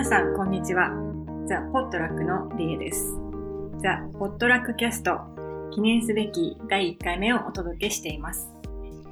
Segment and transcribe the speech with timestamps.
[0.00, 0.88] 皆さん、こんにちは。
[1.46, 3.18] ザ・ポットラックのリエです。
[3.82, 5.20] ザ・ポットラックキャスト、
[5.74, 8.48] 記念すべき第1回目をお届けしています。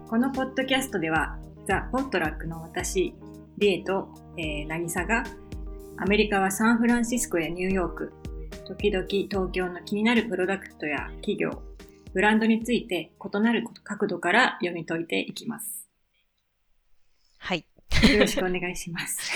[0.08, 1.36] このポッドキャストでは、
[1.66, 3.12] ザ・ポットラックの私、
[3.58, 5.24] リエと、えー、なぎさが、
[5.98, 8.14] アメリカはサンフランシスコやニューヨーク、
[8.66, 11.50] 時々東京の気になるプロダクトや企業、
[12.14, 15.86] ブランドについて異なる角度から読み解いていきます。
[17.36, 17.66] はい。
[18.06, 19.32] よろしくお願いします。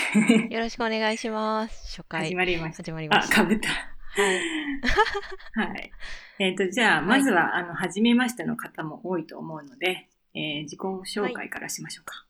[0.51, 1.97] よろしくお願いします。
[1.97, 2.27] 初回。
[2.27, 2.85] 始まりました。
[2.85, 3.37] 始まりまあ、した。
[3.37, 3.69] かぶった。
[3.69, 5.69] はい。
[5.69, 5.93] はい。
[6.39, 12.27] えっ、と、じゃあ、まずは、あの、初めましての方も多いと思うので、えー自己紹介からしましょうか。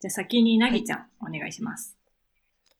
[0.00, 1.96] じゃあ、先になぎちゃん、お願いします。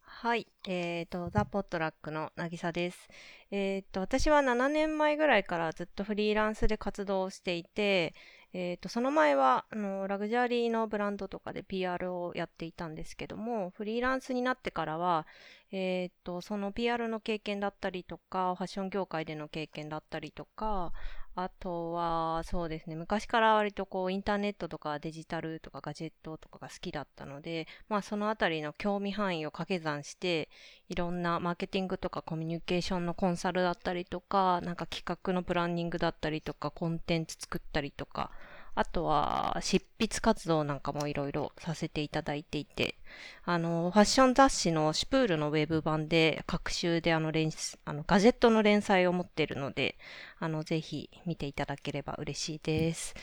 [0.02, 0.46] はい。
[0.66, 3.08] えっ、と、ザ・ポットラックのなぎさです。
[3.50, 8.14] えっ、と、私は7年前ぐらいからずっとフリーランスで活動をしていて、
[8.56, 15.26] えー、と、その前は、あの、ラグジュアリーのブランドとかで PR をやっていたんですけども、フリーランスになってからは、
[15.72, 20.92] えっ、と、その PR の経験だったりとか、ファッション業界での経験だったりとか、
[21.36, 30.48] あとは、そうですね、昔から割とこう、インターネットとかデジタルとかガジェットとかが好きだったので、まあそのあたりの興味範囲を掛け算して、
[30.88, 38.30] いろんなマーケティングとかコミュニケーションのコンサルだったりとか、なんか企画のプランニングだったりとか、コンテンツ作ったりとか、
[38.76, 42.96] あとは執筆活動なんかもいろいろさせていただいていて、
[43.44, 47.50] あの、ファッション雑誌のシュプールのウェブ版で、各週であの連、
[47.84, 49.96] あの、ガジェットの連載を持っているので、
[50.38, 53.14] あの、ぜひ見ていただければ嬉しいです。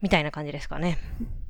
[0.00, 0.98] みたいな感じですかね。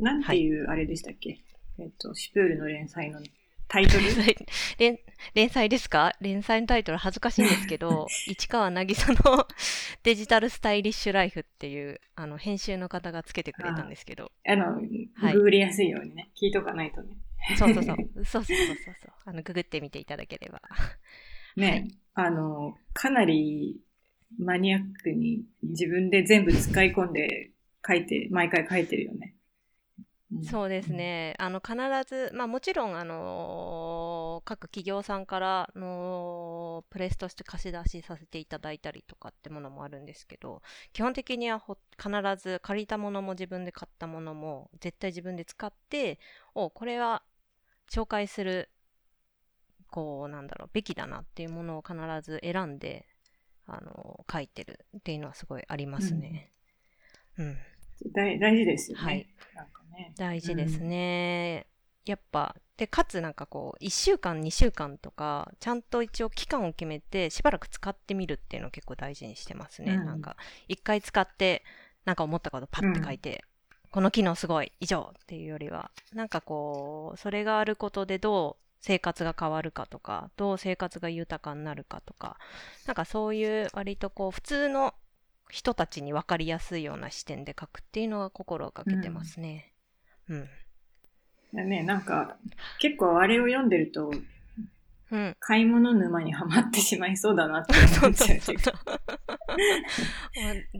[0.00, 1.38] なんていう、あれでしたっけ、
[1.78, 3.20] えっ、と、シュプールの連載の
[3.68, 4.04] タイトル？
[4.78, 4.98] 連
[5.34, 6.16] 連載ですか？
[6.22, 9.46] 連載のタイトル恥ずかしいんですけど、 市川渚の
[10.08, 17.18] デジタルスタイリッシュライフっていう、あの、編集の方がつけてくれたんですけど、あの、はいググりやすいようにね、聞いとかないとね。
[17.58, 20.62] そうそうそう、そ うそうそうそうそう、あの、ググってみていただければ。
[21.56, 23.82] ね、はいあの、かなり
[24.38, 27.50] マニアックに自分で全部使い込んで
[27.86, 29.34] 書いて、毎回書いてるよね。
[30.30, 30.92] うんそうです。
[30.92, 31.34] ね。
[31.38, 31.74] あの、必
[32.06, 40.60] ず、まあもちろん、あの各企業さんからのプレスとして貸し出しさせていただいたりとかってものもあるんですけど、
[40.92, 46.18] 基本的にはほ必ず借りたものも自分で買ったものも絶対自分で使って、
[46.54, 47.22] お、これは
[47.90, 48.68] 紹介する、
[49.90, 53.06] こう、なんだろう、べきだなっていうものを必ず選んで、
[53.66, 56.52] あの書いてるっていうのはすごいありますね。
[57.38, 57.58] うん
[58.12, 59.04] 大大事ですよね。
[59.04, 60.12] はいなんかね。
[60.16, 61.66] 大事ですね。
[62.04, 69.94] やっぱ、で、かつなんかこう、1週間、2週間とか、ちゃんと一応期間を決めて、しばらく使ってみるっていうのを結構大事にしてますね。
[69.96, 70.36] うんなんか、
[70.68, 71.64] 一回使って、
[72.04, 73.44] なんか思ったことパッて書いて、
[73.90, 82.38] この機能すごい、以上っていうよりは、なんかこう、それがあることでどう生活が変わるかとか、どう生活が豊かになるかとか、
[82.86, 84.94] なんかそういう割とこう、普通の
[85.50, 89.72] 人たちに分かりやすいような視点で書くっていうのは心をかけてますね。
[90.28, 90.48] うん。
[91.52, 92.36] ね、なんか、
[92.78, 94.12] 結構あれを読んでると、
[95.10, 95.34] うん。
[95.40, 97.72] 買い物沼にはまってしまいそうだなって
[98.04, 98.40] 思っちゃ う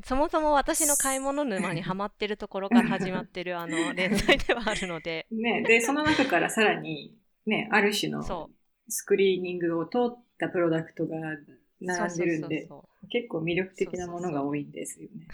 [0.05, 8.51] そもそも私の買い物沼にはまってるところから始まってるあの 連載ではあるので、ね、で、その中からさらに、ね、ある種のそ
[8.91, 11.58] スクリーニングを通ったプロダクトがう。
[11.81, 15.27] 並んでるんで、そ結構魅力的なものが多いんですよね。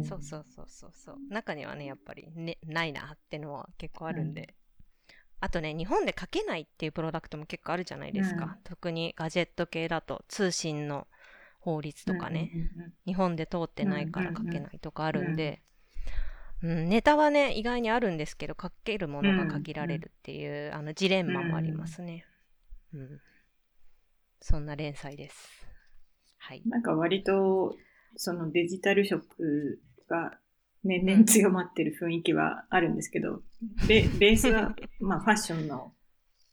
[0.00, 1.16] うそうそうそうそうそう。
[1.28, 4.54] 中にはね、やっぱり、ね、ないなってのは結構あるんで。
[5.38, 8.44] あとね、日本で書けないっていうプロダクトも結構あるじゃないですか。
[8.44, 11.06] うん特にガジェット系だと通信の
[11.60, 12.50] 法律とかね。
[12.54, 15.62] うんうんうん日本で通ってないから書けないとかあるんで、
[16.62, 22.24] うんネタはね、意外にあるんですけど、書けるものが限られるっていう、あのジレンマもありますね。
[22.94, 23.20] うん。
[24.40, 25.48] そんな連載です。
[26.38, 26.62] はい。
[26.66, 27.76] なんか割と、
[28.16, 29.24] そのデジタル色
[30.08, 30.38] が
[30.84, 33.42] 年々強まってる雰囲気はあるんですけど、
[33.88, 35.94] ベベースは、まあファッションの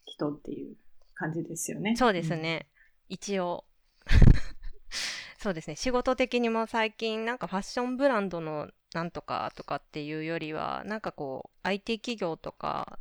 [0.05, 0.75] 人っていう
[1.13, 1.95] 感じですよね。
[1.95, 2.67] そうですね。
[3.09, 3.65] 一応。
[5.37, 5.75] そうですね。
[5.75, 12.99] 仕事的にも最近なんかファッションブランドのなんとかとかっていうよりは、なんかこう IT 企業とか、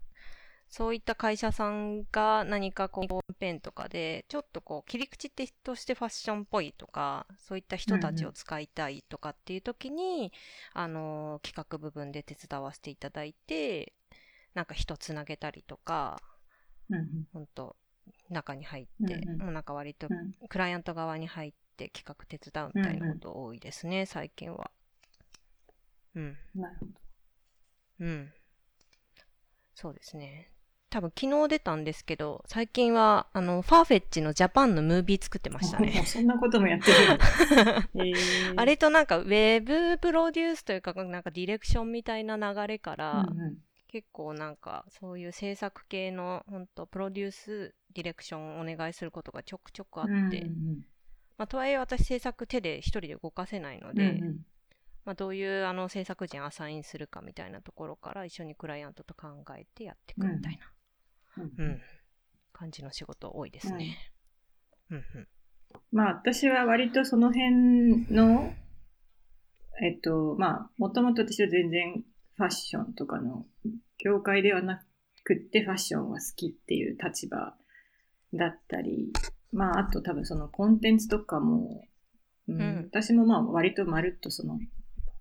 [0.73, 5.31] そういった会社さんが何かこうキャンペーンとかで、ちょっとこう切り口
[5.63, 10.33] としてファッションっぽいとか、そういった人たちを使いたいとかっていう時に、
[10.73, 13.93] あの、企画部分で手伝わせていただいて、
[14.55, 16.19] なんか人つなげたりとか、
[16.89, 17.77] うんうん本当
[18.31, 24.71] 中に入って、うんうんもうなんか割とうんクライアント側に入って企画手伝うみたいなこと多いですね、最近は。
[26.15, 26.37] うん。
[26.55, 26.93] なるほど。
[28.01, 28.33] うん。
[29.75, 30.52] そうですね。
[30.93, 35.91] 多分昨日出たんですけど、最近は、あの、ファーフェッチのジャパンのムービー作ってましたね。
[36.05, 36.97] そんなこともやってる。
[37.97, 43.57] えー、あれとなんか、ウェブプロデュースというか、なんかディレクションみたいな流れから、うんうん、
[43.89, 50.87] 結構なんか、そういう制作系の、本当プロデュース、ディレクションをお願いすることがちょくちょくあって、うんうん、
[51.39, 54.47] まあ、とはいえ私制作手で一人で動かせないので、うんうん。
[55.05, 60.72] まあ、どういうあの制作人アサインするかみたいなところから一緒にクライアントと考えてやっていくみたいな、
[61.37, 61.81] うん、うん、
[62.53, 63.97] 感じの仕事多いですね。
[64.91, 65.05] うん、
[65.91, 68.53] まあ私は割とその辺の、
[69.83, 72.05] えっと、まあもともと私は全然
[72.37, 73.47] ファッションとかの
[73.99, 74.83] 業界ではな
[75.25, 77.55] くってファッションは好きっていう立場
[78.35, 79.13] だったり、
[79.53, 81.85] まああと多分そのコンテンツとかも、
[82.49, 84.59] うん、うん、私もまあ割とまるっとその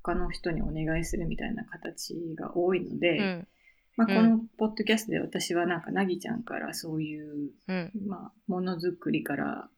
[0.03, 3.47] 他の人にお願いするみたいな形が多いので、うん、
[3.97, 9.69] まあ、このポッドキャストで私はなんかなぎちゃんからそういう、うん、まあ、ものづくりから、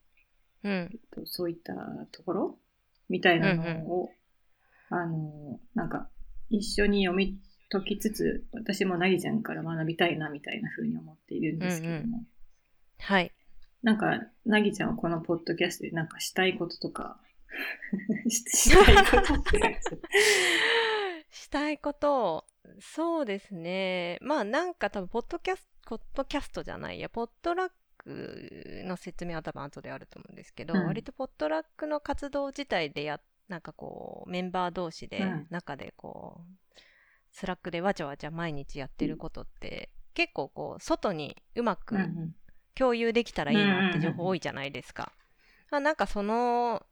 [0.63, 0.71] うん。
[0.71, 1.73] えっと、そういった
[2.11, 2.59] ところ
[3.09, 3.61] みたいなの
[3.91, 4.09] を、
[4.91, 6.09] うんうん、あの、なんか
[6.49, 7.37] 一緒に読み
[7.69, 11.99] 解きつつ、私もなぎちゃんから学びたいなみたいな風に思っているんですけども。
[11.99, 12.25] うんうん、
[12.99, 13.31] はい。
[13.81, 17.19] なんか、なぎちゃんはこのポッドキャストでなんかしたいこととか
[18.29, 19.79] したいことって
[21.29, 22.45] したいこと、
[22.79, 24.17] そうですね。
[24.21, 33.19] まあなんか多分、ポッドキャスト、ポッドキャストじゃないや、ポッドラックの説明は多分後であると思うんですけど、うん、割と Potluck の活動自体でや、
[33.49, 36.79] なんかこう、メンバー同士で、中でこう、
[37.31, 41.97] Slack でわちゃわちゃ毎日やってることって、うん、結構こう、外にうまく
[42.75, 45.11] 共有できたらいいなって情報多いじゃないですか。
[45.69, 46.85] まあ、なんかその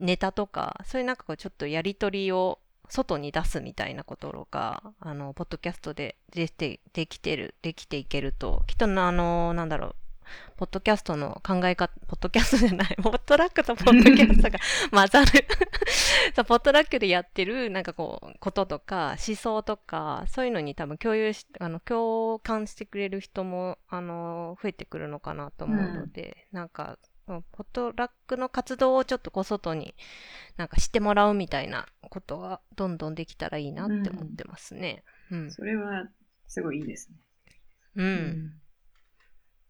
[0.00, 9.94] ネタとか、そういうなんかこうちょっとやりとりを外に出すみたいなことが、あの、ポッドキャストででてできてる、できていけると、きっとあの、なんだろう、
[10.56, 14.58] ポッドキャストの考え方、ポッドキャストじゃない、ポッドラックとポッドキャストが
[14.90, 15.46] 混ざる。
[16.34, 26.98] そう、ポッドラックでやってる、なんかこう、こととか、思想とか、そういうのに多分共有し、あの、共感してくれる人も、あの、増えてくるのかなと思うので、うん、なんか、
[27.28, 29.94] ポットラックの活動をちょっとこう外に
[30.56, 35.04] なんか知ってもらうみたいなことがどんどんできたらいいなって思ってますね。
[35.30, 35.38] うん。
[35.40, 36.08] うん、それは
[36.46, 37.16] すごいいいですね。
[37.96, 38.06] うん。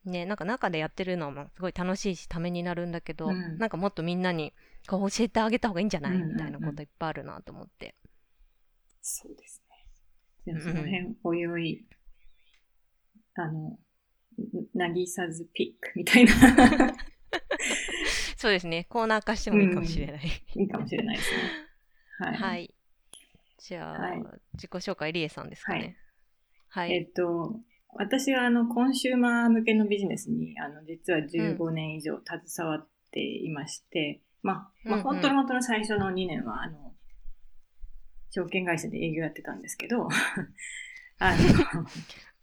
[0.07, 4.53] うん、ね、なんか中でやってるのもすごい楽しいしためになるんだけど、うん、なんかもっとみんなに
[4.87, 7.95] こう教えてあげた方がいいんじゃない、みたいなこといっぱいあるなと思って。
[9.03, 9.87] そうですね。
[10.47, 11.87] じゃあその辺、おいおい、
[13.35, 13.79] あの、
[14.75, 16.33] なぎさずピックみたいな
[18.37, 18.85] そうですね。
[18.89, 20.23] コーナー化してもいいかもしれない。
[20.57, 21.39] うん、いいかもしれないですね。
[22.19, 22.35] はい。
[22.35, 22.75] はい、
[23.59, 24.23] じゃあ、はい、
[24.55, 25.97] 自己紹介、りえさんですかね。
[26.69, 26.89] はい。
[26.89, 27.61] はい、えっと、
[27.95, 36.95] 私はあのコンシューマー向けのビジネスにあの実は15年以上携わっていまして、うん、まあ、まあ、本当の本当の最初の2年はあの
[38.31, 40.07] 証券会社で営業やってたんですけど
[41.19, 41.39] あの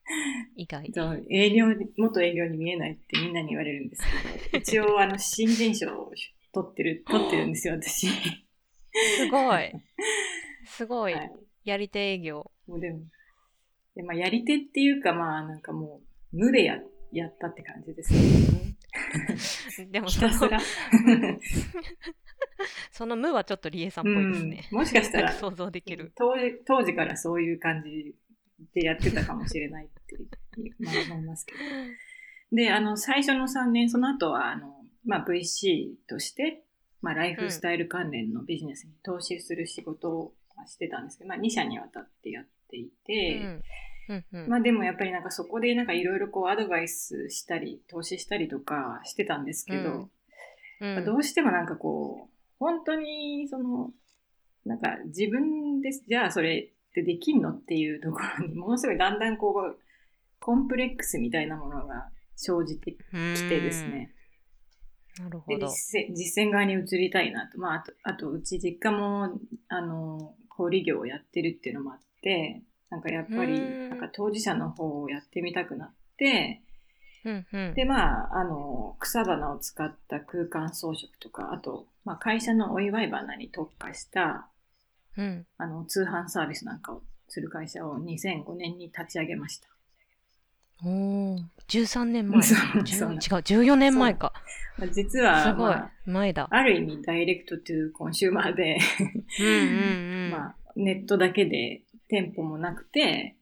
[0.56, 0.92] 意外。
[1.30, 1.66] 営業、
[1.98, 4.04] 元営業に見えないってみんなに言われるんです
[4.52, 6.12] けど、一応あの、新人賞を
[6.54, 8.08] 取ってる、 取ってるんですよ、私。
[8.08, 9.72] すごい。
[10.66, 11.14] すごい。
[11.14, 11.32] はい、
[11.64, 12.52] やり手営業。
[12.68, 13.00] もうでも、
[13.96, 16.02] でまあ、やり手っていうか、まあ、なんかも
[16.34, 16.80] う、無でや、
[17.12, 18.76] やったって感じですね。
[19.92, 20.60] でも、ひたすら。
[22.92, 24.68] その無はちょっと理恵さんっぽいですね。
[24.72, 26.62] うん、もしかしたら、想像できる当時。
[26.66, 28.16] 当時からそういう感じ
[28.74, 30.18] でやってたかもしれないって
[30.80, 31.60] まあ思いますけど。
[32.56, 36.64] で、あの、最初の3年、その後は、あの、まあ、VC として、
[37.02, 40.34] まあ、ライフスタイル関連のビジネスに投資する仕事を
[40.68, 43.64] してたんですけど、まあ、2社にわたってやっていて、うん。
[44.08, 50.10] うん、まあでもやっぱりなんかそこでなんかいろいろこうアドバイスしたり投資したりとかしてたんですけど、
[50.80, 50.98] うん。
[50.98, 53.92] うん、どうしてもなんかこう本当にその
[54.64, 56.04] なんか自分です。
[56.08, 56.72] じゃあそれ
[57.02, 59.80] ってできんのっていうところにものすごいだんだんこう
[60.40, 62.98] コンプレックスみたいなものが生じてき
[63.50, 64.12] てですね。
[65.18, 65.68] なるほど。
[66.14, 67.58] 実践側に移りたいなと。
[67.58, 73.60] まあ、あと、あとうち実家も、あの、小売業をやってるっていうのもあって、なんかやっぱり、
[73.90, 76.62] なんか当事者の方をやってみたくなって、
[77.24, 84.48] うんうん、で、まあ、あの、草花を使った空間装飾とか、あと、まあ、会社のお祝い花に特化した、
[85.18, 89.68] うん、あの通販サービスなんかをする会社を2005年に立ち上げました。
[90.84, 90.90] お
[91.36, 92.40] お、13年前。
[92.40, 92.44] 違う、
[92.84, 94.34] 14年前か。
[94.78, 96.48] まあ、実は、すごい、まあ、前だ。
[96.52, 98.78] ある意味、 Direct to Consumer で
[99.40, 99.54] うんうん、
[100.26, 103.38] うん、まあ、ネットだけで店舗もなくて、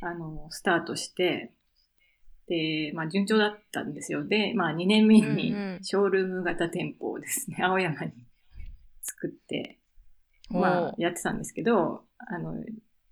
[0.00, 1.52] あの、スタートして、
[2.48, 4.24] で、まあ順調だったんですよ。
[4.24, 8.12] で、まあ2年目にうんうんショールーム型店舗をですね、青山に
[9.02, 9.75] 作って、
[10.48, 12.54] まあやってたんですけど、あの、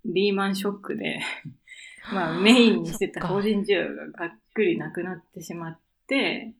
[0.05, 1.19] リーマンショックで、
[2.13, 6.53] まあメインにしてた法人需要ががっくりなくなってしまって、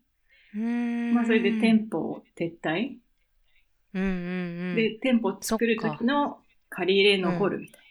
[0.54, 2.98] まあそれで店舗を撤退、
[3.94, 4.76] うんうんうん。
[4.76, 6.40] で、店舗を作る時の
[6.70, 7.82] 借り入れ残るみたい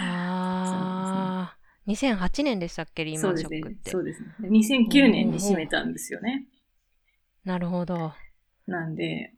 [0.00, 3.20] ああ、2008年でしたっけ、リな。
[3.20, 3.72] ーマンショックっ。
[3.72, 3.90] て。
[3.90, 4.28] そうですね。
[4.40, 6.46] で2009年に閉めたんですよね。
[7.44, 8.12] なるほど。
[8.66, 9.34] なんで、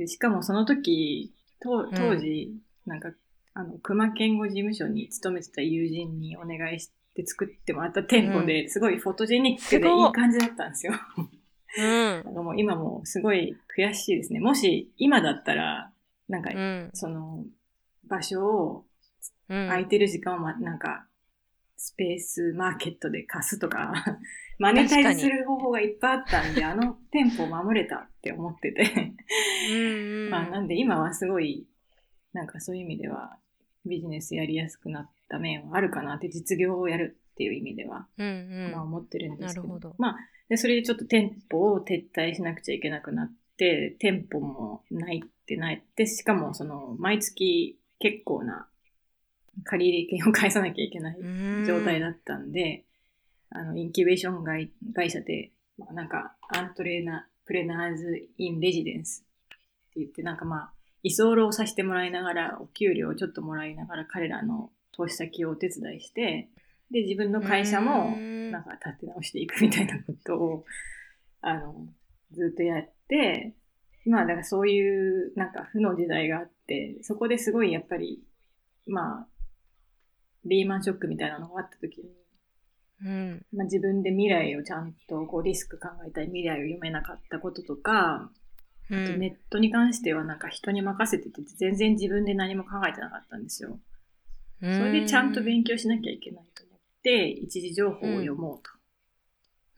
[0.00, 1.30] で、しかもその時、
[1.60, 2.54] と当時、
[2.86, 3.10] なんか、
[3.52, 10.94] あの、熊健吾事務所に勤めてた友人にお願いして作ってもらった店舗で、すごいフォトジェニックでいいい感じだったんですよ。
[11.18, 12.22] うん。
[12.24, 14.40] なんかもう今もすごい悔しいですね。
[14.40, 15.92] もし今だったら、
[16.30, 16.90] なんかう、ん。
[16.94, 17.44] その、
[18.08, 18.84] 場所を、
[19.50, 19.68] うん。
[19.68, 21.04] 空いてる時間をま、なんか、
[21.82, 23.94] スペースマーケットで貸すとか、
[24.58, 29.14] マネタイズする方法がいっぱいあったんで、あの店舗を守れたって思ってて。
[29.70, 30.30] うんうん。
[30.30, 31.66] まあ、なんで今はすごい、
[32.34, 33.38] なんかそういう意味では、
[33.86, 38.72] ビジネスやりやすくなった面はあるかなって、実業をやるっていう意味では、うんうん。
[38.72, 39.78] まあ思ってるんですけど。
[39.78, 40.16] どまあ、
[40.50, 48.68] で、それでちょっと店舗を撤退しなくちゃいけなくなって、店舗もないってないって、しかもその、毎月結構な
[49.64, 51.16] 借り入れ金を返さなきゃいけない
[51.66, 52.84] 状態だったんで、
[53.50, 59.48] あの、インキュベーション会会社で、まあ、なんか、アントレーナ、プレナーズ・イン・レジデンスっ
[59.94, 66.48] て言って、なんかまあ、居候させてもらいながら、お給料をちょっともらいながら、彼らの投資先をお手伝いして、
[66.90, 68.50] で、自分の会社も、うん。
[68.50, 70.64] なんか立て直していくみたいなことを、
[71.40, 71.86] あの、
[72.32, 73.54] ずっとやって、
[74.06, 78.22] まあ、だからそういう、なんか負の時代があって、そこですごいやっぱり、
[78.86, 79.26] まあ、
[80.44, 82.04] リーマンショックみたいなのがあった時に、
[83.04, 83.46] うん。
[83.52, 88.30] まあ、自分で未来をちゃんとこうリスク考えたり未来を読めなかったこととか、
[88.90, 89.30] うあとネん。
[89.30, 93.78] ットに関してはなんか人に任せてて全然自分で何も考えてなかったんですよ。
[94.60, 98.70] そそれでちゃんと勉強しなきゃいけないと思って、一時情報を読もうと。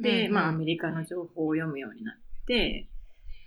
[0.01, 2.17] で、うんまあアメリカの情報を読むようになっ
[2.47, 2.89] て、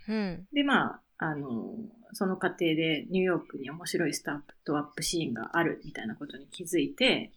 [0.08, 0.46] うん。
[0.52, 1.74] で、まあ、あの、
[2.12, 7.32] その過程でニューヨークに面白いスタートアップシーンがあるみたいなことに気づいて、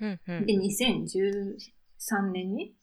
[0.00, 0.20] うん。
[0.28, 2.74] うんで、2013年に、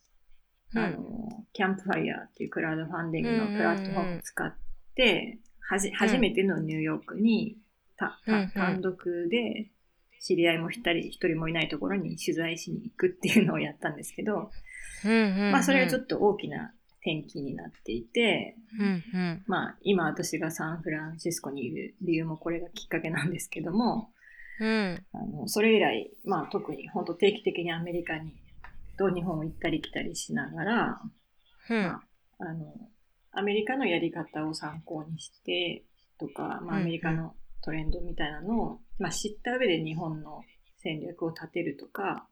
[0.73, 4.53] うんあの、キャンプファイヤーっていうクラウドファンディングのプラットフォームを使っ
[4.95, 7.57] て、はじ、初めてのニューヨークに、
[7.97, 9.71] た、た単独で、
[10.19, 14.51] 知り合いも一人、一人もいないところに取材しに行くっていうのをやったんですけど、
[15.05, 15.51] うん。
[15.51, 16.73] まあそれがちょっっと大きな
[17.05, 18.83] 転機になっていて、と。
[18.83, 19.03] うん。
[19.13, 19.43] うん。
[19.45, 24.09] まあ今私がサンフランシスコにいる理由もこれがきっかけなんですけども、
[24.59, 25.05] うん。
[25.13, 28.33] あの、それ以来、まあ特に本当定期的にアメリカに
[28.97, 31.01] と日本を行ったり来たりしながら、
[31.69, 31.83] うん。
[31.83, 32.01] まあ、
[32.39, 32.73] あの、
[33.31, 35.83] アメリカのやり方を参考にして
[36.19, 40.41] とか、まあうんアメリカのトレンドみたいなのを、まあ知った上で日本の
[40.77, 42.27] 戦略を立てるとか、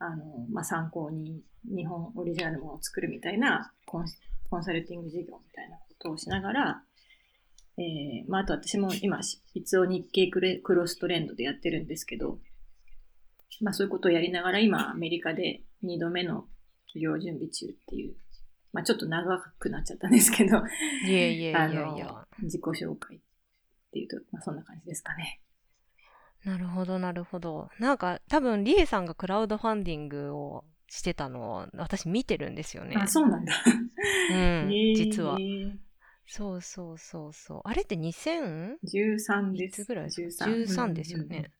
[0.00, 4.06] あの、まあ参考に日本オリジナルのものを作るみたいなコン
[4.48, 6.82] コンサルティング事業みたいなことをしながら、
[7.78, 12.38] えー、まああと私も今執筆を日経クレクロストレンドでやってるんですけど、
[13.60, 16.46] まあそういうことをやりながら今アメリカで2度目の
[16.88, 18.14] 起業準備中っていう、
[18.72, 20.56] まあちょっと長くなっちゃったんですけど、
[21.06, 22.26] いえいえいや あのいや。
[22.42, 23.20] 自己紹介っ
[23.92, 25.40] ていうと、まあそんな感じですかね。
[26.44, 27.68] なるほど、なるほど。
[27.78, 32.96] なんか、多分、リエさんがクラウドファンディングをしてたのを、私見てるんですよね。
[32.98, 33.52] あ、そうなんだ。
[34.30, 35.36] うん、えー実は。
[36.26, 37.60] そうそうそうそう。
[37.64, 38.76] あれって 2000?
[38.84, 39.84] 13いです。
[39.84, 41.50] つぐらいですか？13 13ですよね。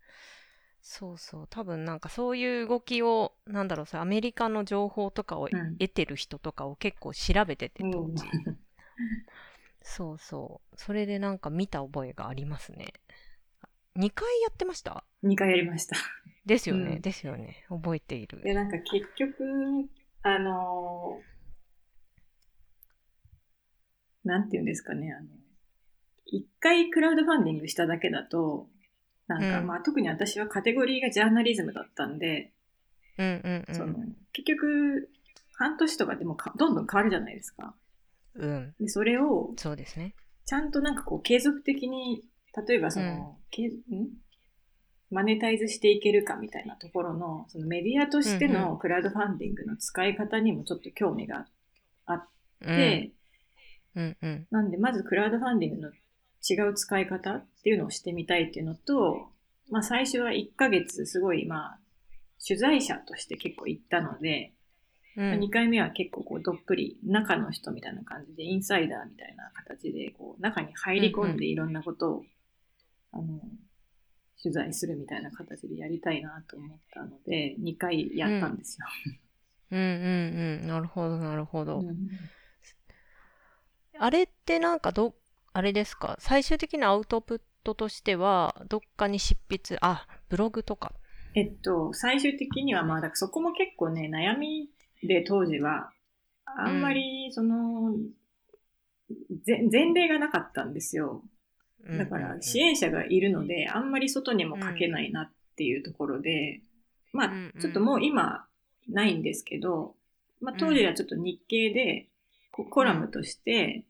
[0.81, 1.47] そうそう。
[1.51, 8.25] 多分なんかそういう動きを、なんだろう、それアメリカの情報とかをうん得てる人とかを結構調べてて、うん当時。
[9.83, 10.75] そうそう。
[10.77, 12.93] それでなんか見た覚えがありますね。
[14.01, 15.97] 2回やってました？2回やりました。
[16.47, 17.67] ですよね、うんですよね。
[17.69, 18.41] 覚えている。
[18.43, 19.45] で、なんか結局、
[20.23, 21.31] あのー
[24.23, 25.29] なんていうんですかね、あの、
[26.27, 28.69] 一回クラウドファンディングしただけだと、
[29.27, 32.53] なんか、うんまあ特に私はカテゴリーがジャーナリズムだったんで、
[33.19, 34.17] うんうんうそのん。
[34.33, 35.11] 結局、
[35.55, 37.75] 半年とかでもかどんどん変わるじゃないですか。
[38.35, 38.75] うん。
[38.79, 40.15] で、それを、そうですね。
[40.47, 42.25] ちゃんとなんかこう継続的に、
[42.67, 43.73] 例えばその、けん？
[45.11, 51.47] マネタイズしていけるかみたいなところの、そのメディアとしてのクラウドファンディングの使い方にもちょっと興味が
[52.07, 52.29] あっ
[52.63, 52.77] うん。
[52.77, 53.11] て、
[53.97, 54.47] うんうん。
[54.51, 55.91] なんでまずクラウドファンディングの
[56.49, 59.29] 違う使い方っていうのをしてみたいっていうのと、
[59.69, 61.79] まあ最初は1ヶ月すごいまあ、
[62.47, 64.53] 取材者として結構行ったので、
[65.17, 65.31] うん。
[65.41, 72.25] 2回目は結構こうどっぷり中の人みたいな感じでインサイダーみたいな形でこう中に入り込んでいろんなことを、
[73.13, 73.41] あの
[74.43, 78.87] 取材するみたいな形でやりたいなと思ったので2回やったんですよ。
[79.73, 80.67] うんうんうん。
[80.67, 81.81] なるほど、なるほど。
[81.81, 82.09] うん
[83.99, 85.15] あれってなんかど、
[85.53, 86.17] あれですか？
[86.21, 90.95] 最終的なアウトプットとしては、どっかに執筆、あ、ブログとか。
[91.35, 94.71] えっと、最終的にはまあ、だからそこも結構ね、悩み
[95.03, 95.93] で当時は、
[96.47, 97.93] あんまり、その、
[99.45, 101.23] ぜ前例がなかったんですよ。
[101.87, 106.61] だから、支援者がいるので、あんまり外にも書けないなっていうところで、
[107.13, 108.47] まあちょっともう今、
[108.89, 109.95] ないんですけど、
[110.41, 112.09] まあ、当時はちょっと日経で、
[112.51, 113.85] こコラムとして、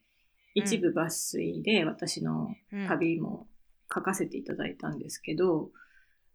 [0.55, 2.89] 一部抜粋で私のうん。
[2.89, 3.47] 旅も
[3.93, 5.71] 書かせていただいたんですけど、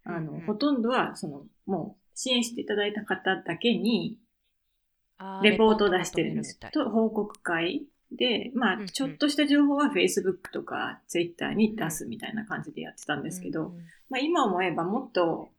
[0.04, 4.18] あの、ほとんどは、その、もう、支援していただいた方だけに、
[5.42, 6.60] レポートを出してるんです。
[6.72, 7.86] と、報告会
[8.16, 13.74] で、まあ、ちょっとした情報は Facebook とか Twitter に出すみたいな感じでやってたんですけど、
[14.10, 15.50] まあ、今思えばもっと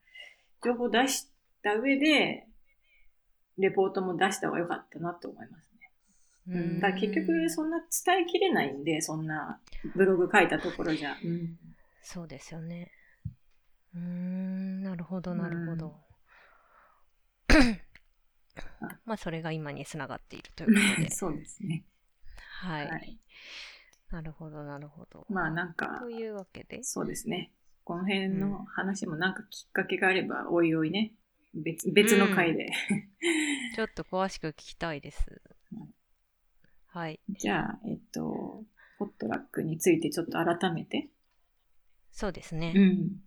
[0.64, 1.28] 情報出し
[1.62, 2.46] た上で、
[3.58, 5.70] レポートも出した方が良かったなと思います
[6.50, 6.56] ね。
[6.56, 9.60] うん、だ結局そんな伝えきれないんで、そんな
[9.94, 11.16] ブログ書いたところじゃ。
[11.22, 11.56] うん
[12.08, 12.92] そうですよね。
[13.92, 15.96] うーん、なるほど、なるほど。
[19.04, 21.10] まあ、それが今につながっているということで。
[21.10, 21.84] そうですね。
[22.56, 22.88] はい。
[22.88, 23.18] はい。
[24.10, 25.26] なるほど、なるほど。
[25.28, 26.82] まあなんかと、いうわけで。
[26.82, 27.52] そうですね。
[27.84, 31.12] この辺の話もなんかきっかけがあれば、おいおいね、
[31.54, 32.68] 別別の回で。
[33.74, 35.88] ちょっと詳しく聞きたいですはい。
[36.86, 37.20] はい。
[37.28, 38.64] じゃあ、えっと、
[38.98, 41.08] ポットラックについてちょっと改めて。
[42.10, 42.72] そうですね。
[42.72, 43.20] ん。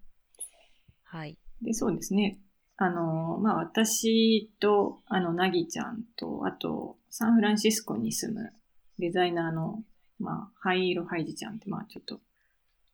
[1.04, 1.38] はい。
[1.62, 2.40] で、そうですね。
[2.78, 8.54] あの、まあ、私と、あの、なぎちゃんと、あと、サンフランシスコに住む
[9.00, 9.82] デザイナーの、
[10.20, 12.20] まあ、灰色ハイジちゃんって、まあ、ちょっと、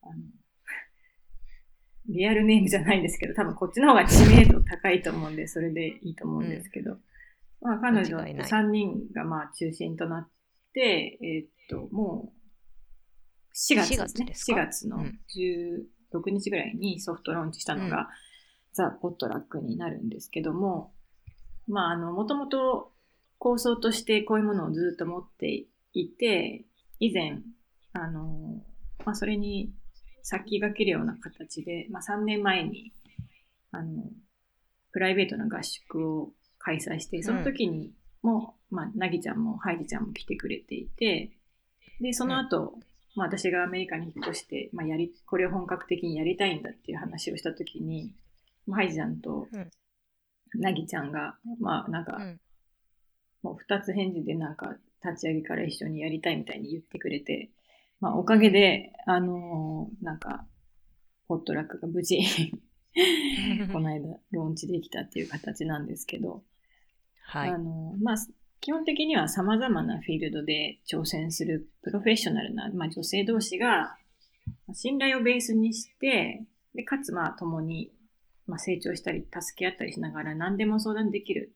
[0.03, 0.21] あの、
[2.07, 6.99] リアルネームじゃないんですけど、多分こっちの方が知名度高いと思うんで、それでいいと思うんですけど、
[7.61, 8.47] まあ、彼女間違いない。
[8.47, 10.29] 3人が、まあ、中心となっ
[10.73, 12.45] て、えーっと、もう、
[13.55, 14.03] 4月ですね。
[14.03, 15.19] 4月ですか？4月のうん。
[15.35, 18.09] 16日ぐらいにソフトローンチしたのが、
[18.73, 20.93] ザ・ポットラックになるんですけども、
[21.67, 22.93] まあ、あの、もともと
[23.39, 25.65] 構想としてこういうものをずっと持って
[26.01, 26.65] いて、
[26.99, 27.39] 以前、
[27.93, 28.63] あの、
[29.05, 29.73] まあ、それに
[30.23, 32.91] 先駆けるような形で、まあ、3年前に、
[33.71, 34.03] あの、
[34.91, 41.31] プライベートな合宿を開催して、その時にも、まあ、なぎちゃんもハイジちゃんも来てくれていて、
[42.01, 42.79] で、その後、
[43.15, 48.13] まあ、私がアメリカに引っ越して、まあ、やり、これを本格的にやりたいんだっていう話をした時に、
[48.67, 49.69] まあハイジちゃんとうん。
[50.61, 52.39] なぎちゃんが、まあ、なんか、うん。
[53.43, 57.51] もう二つ返事でなんか立ち上げから一緒にやりたいみたいに言ってくれて、
[57.99, 60.45] まあおかげで、あのーなんか、
[61.27, 62.19] ホットラックが無事、
[63.73, 66.43] この間ローンチできたっていう形なんですけど、
[67.23, 67.57] はいあ。
[67.57, 68.15] のーまあ、
[68.61, 73.97] 基本的には様々なフィールドで挑戦するプロフェッショナルな、まあ、女性同士が
[74.67, 77.91] まあ信頼をベースにして、でかつまあ共に、
[78.47, 81.53] まあ、成長したり助け合ったりしながら何でも相談できる、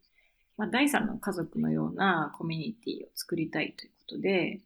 [0.59, 4.59] まあ、第三の家族のようなコミュニティを作りたいということで、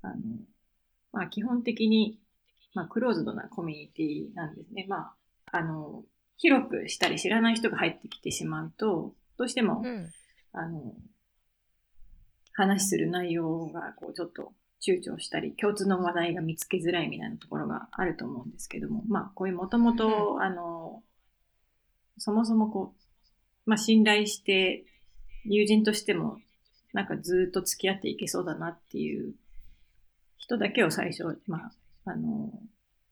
[0.00, 0.14] あの
[1.12, 2.20] まあ、基本的に、
[2.72, 4.86] まあ、クローズドなコミュニティなんですね。
[4.88, 5.12] ま
[5.50, 6.04] あ、あの
[6.36, 10.08] 広くしたり知らない人が入ってきてしまうと、どうしても、うん。
[10.52, 10.94] あの、
[12.52, 21.02] 話する内容がこうちょっと躊躇したり、共通の話題が見つけづらいみたいなところがあると思うんですけども、まあ、こういうもともと、あの、
[22.18, 24.84] そもそもこう、まあ、信頼して、
[25.48, 26.38] 友人としても、
[26.92, 29.34] なんかずっと付き合っていけそうだなっていう
[30.36, 31.70] 人だけを最初、ま
[32.04, 32.50] あ、あの、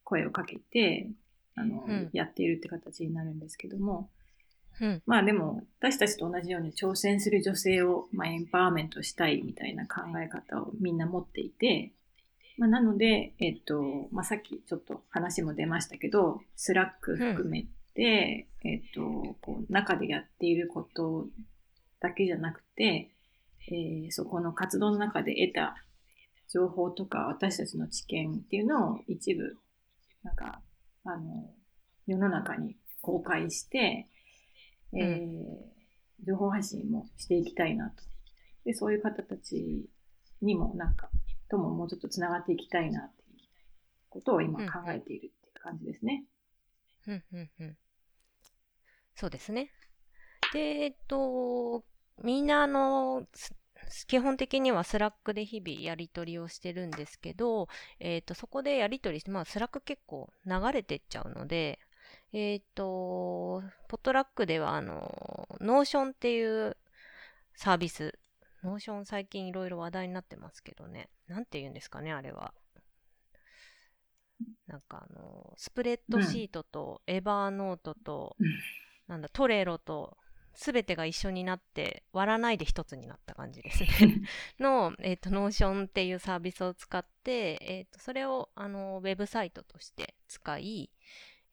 [0.05, 1.11] 声をかけて、
[1.55, 4.11] あの、うんやっているって形になるんですけども、
[4.81, 5.03] うん。
[5.07, 11.93] まあでも、私たちと同じように挑戦する女性を、まあ、エンパワーメントしたいみたいな考え方をみんな持っていて、
[12.59, 21.27] まあ、なので、えっと、まあ、さっきちょっと話も出ましたけど、 Slack 含めて、えっと、こう、中でやっていること
[22.01, 23.11] だけじゃなくて、
[23.69, 25.77] えーそこの活動の中で得た
[26.53, 29.57] 情報とか私たちの知見っていうのを一部、
[30.25, 30.61] なんか、
[31.05, 31.51] あの、
[32.07, 34.09] 世の中に公開して、
[34.95, 35.77] えー
[36.27, 38.03] 情報発信もしていきたいなと。
[38.65, 39.87] で、そういう方たち
[40.43, 41.11] にもなんか、
[41.49, 43.39] とももうちょっとつながっていきたいなっていう
[44.11, 46.25] ことを今考えているっていう感じですね。
[47.07, 47.25] うん。
[47.33, 47.51] うん。
[47.61, 47.79] うん。
[49.17, 49.73] そうですね。
[50.57, 51.85] で、えっと、
[52.23, 53.27] みんなあの、
[54.07, 57.69] 基本的には Slackで日々やり取りをしてるんですけど、
[58.01, 61.79] えっ、と、そこでやり取りして、まあ、 Slack結構流れてっちゃうので、
[62.33, 66.79] えっ、と、 Potluck では、あの、 Notionっていう
[67.55, 68.19] サービス、
[68.63, 72.55] Notion最近いろいろ話題になってますけどね、なんて言うんですかね、あれは。
[74.67, 78.47] なんかあの、スプレッドシートと Evernote と、うん、
[79.07, 80.17] なんだ、 Trello と、
[80.57, 83.89] すべてが一緒になって割らないで一つになった感じですね。
[84.59, 90.91] の、えっ、ー、と、 Notion っていうサービスを使って、えっ、ー、と、それを、あの、ウェブサイトとして使い、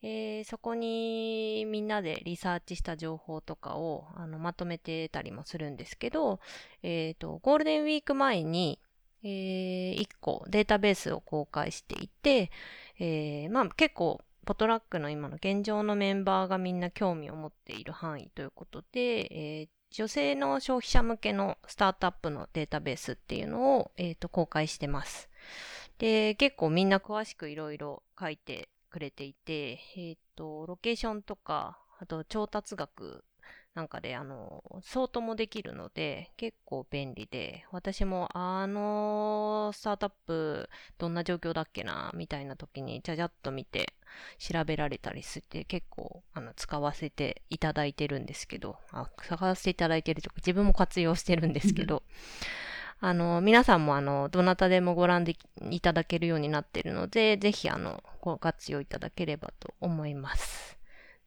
[0.02, 6.42] えー、そこにみんなでリサーチした情報とかをあのまとめてたりもするんですけど、
[6.82, 8.80] えっ、ー、と、ゴールデンウィーク前に、
[9.24, 12.52] えー、1個データベースを公開していて、
[13.00, 25.30] えー、まあ結構ポトラックの今の現状のメンバーがみんな興味を持っている範囲ということで、えー、女性の消費者向けのスタートアップのデータベースっていうのを、えーと、公開してます。
[25.98, 33.24] で、結構みんな詳しくいろいろ書いてくれていて、えっ、ー、と、ロケーションとか、あと調達額
[33.76, 43.94] なんかで、あの、相当もできるので、結構便利で、私も、あの、スタートアップ、どんな状況だっけな、みたいな時に、ちゃちゃっと見て、
[44.38, 52.04] 調べられたりして、結構、あの、使わせていただいてるんですけど、あ、探していただいてるとか、自分も活用してるんですけど、
[53.00, 55.36] あの、皆さんもあの、どなたでもご覧で
[55.70, 60.78] いただけるようになっているので、ぜひあの、ご活用いただければと思います。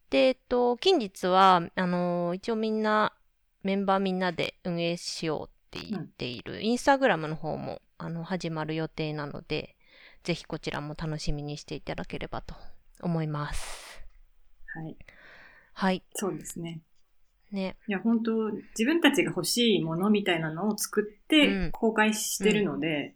[0.09, 3.13] で、えっと、近日は、あの、一応みんな、
[3.63, 9.75] メンバーみんなで運営しようって言っている、うん、インスタグラムの方も、あの、始まる予定なので、
[10.23, 12.55] ぜひこちらも楽しみにしていただければと
[13.01, 14.03] 思います。
[14.75, 14.97] はい。
[15.73, 16.03] はい。
[16.15, 16.81] そうですね。
[17.51, 17.77] ね。
[17.87, 23.15] いや、本当自分たちが欲しいものみたいなのを作って公開してるので、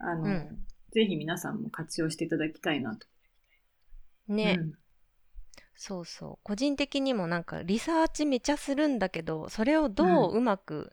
[0.00, 3.06] うん、あの、うん、ぜひ皆さんも活用していただきたいなと。
[4.28, 4.56] ね。
[4.58, 4.72] うん
[5.80, 6.38] そうそう。
[6.42, 10.92] 個人的にもなんかリサーチめちゃするんだけど、それをどううまく、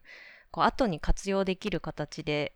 [0.52, 2.55] こう後に活用できる形で、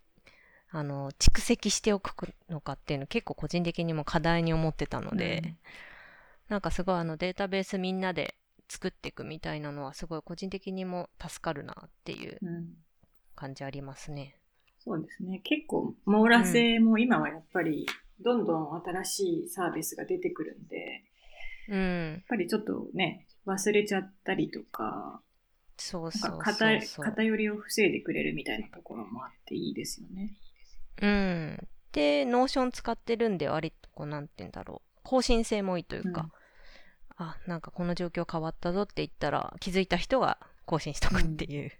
[0.72, 5.58] あの、蓄積しておくのかっていうの結構個人的にも課題に思ってたので、うん、
[6.50, 8.36] なんかすごいあのデータベースみんなで
[8.68, 12.40] 作っていくみたいなのはすごい個人的にも助かるなっていう
[13.36, 14.36] 感じありますね。
[14.86, 15.42] うん、そうですね。
[15.44, 17.88] 結構網羅性も今はやっぱり
[18.22, 21.04] どんどん新しいサービスが出てくるんで、
[21.70, 25.22] うん、やっぱりちょっとね、忘れちゃったりとか、
[25.78, 30.36] そうそうそう偏りを防いでくれるみたいなところもあっていいですよね。
[31.02, 31.68] うん。
[31.92, 34.90] で、 Notion 使ってるんで割とこう、なんて言うんだろう。
[35.04, 36.30] 更新性もいいというか、
[37.20, 41.72] うん、あ、なんかこの状況変わったぞって言ったら気づいた人が更新しとくっていう、うん、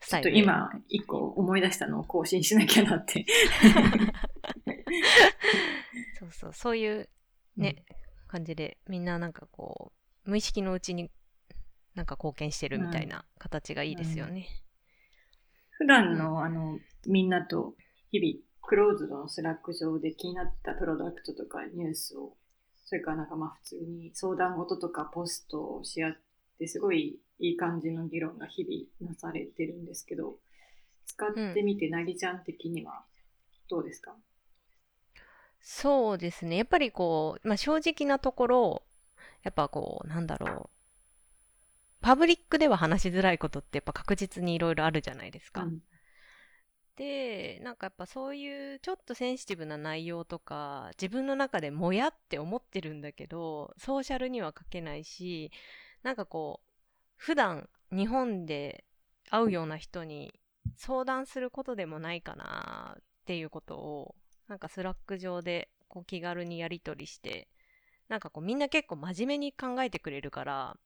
[0.00, 0.24] スタイル。
[0.24, 3.24] ちょっと今一個思い出したのを更新しなきゃなって
[6.18, 7.08] そうそう、そういう
[7.56, 7.96] ね、うん
[8.32, 9.92] 感じで、みんななんかこ
[10.26, 11.10] う、無意識のうちに
[11.94, 14.30] なんか貢献してるみたいな形がいいですよね。
[14.30, 14.44] うんうん、
[15.72, 17.74] 普段の、あの、みんなと
[18.10, 22.36] 日々、クローズドの Slack 上で気になったプロダクトとかニュースを、
[22.84, 26.16] それからなんかまあ普通に相談事とかポストをし合っ
[26.58, 30.36] て、すごいいい感じの議論が日々なされてるんですけど、
[31.06, 33.04] 使ってみて、なぎちゃん的には
[33.68, 34.14] どうですか、
[35.60, 36.56] そうですね。
[36.56, 38.82] やっぱりこう、まあ、正直なところ、
[39.42, 40.70] やっぱこう、なんだろう。
[42.00, 45.62] パブリックでは話しづらいことってやっぱ確実にいろいろあるじゃないですか。
[45.62, 45.82] うん、で、
[47.62, 55.50] なんかやっぱそういうちょっとセンシティブな内容とか、自分の中でもやって思ってるんだけど、ソーシャルには書けないし、
[56.02, 56.66] なんかこう、
[57.16, 58.84] 普段日本で
[59.30, 60.38] 会うような人に
[60.76, 64.14] 相談することでもないかなっていうことを
[64.48, 67.48] なんか Slack 上でこう気軽にやり取りして、
[68.08, 70.76] なんかこうみんな結構真面目に考えてくれるから、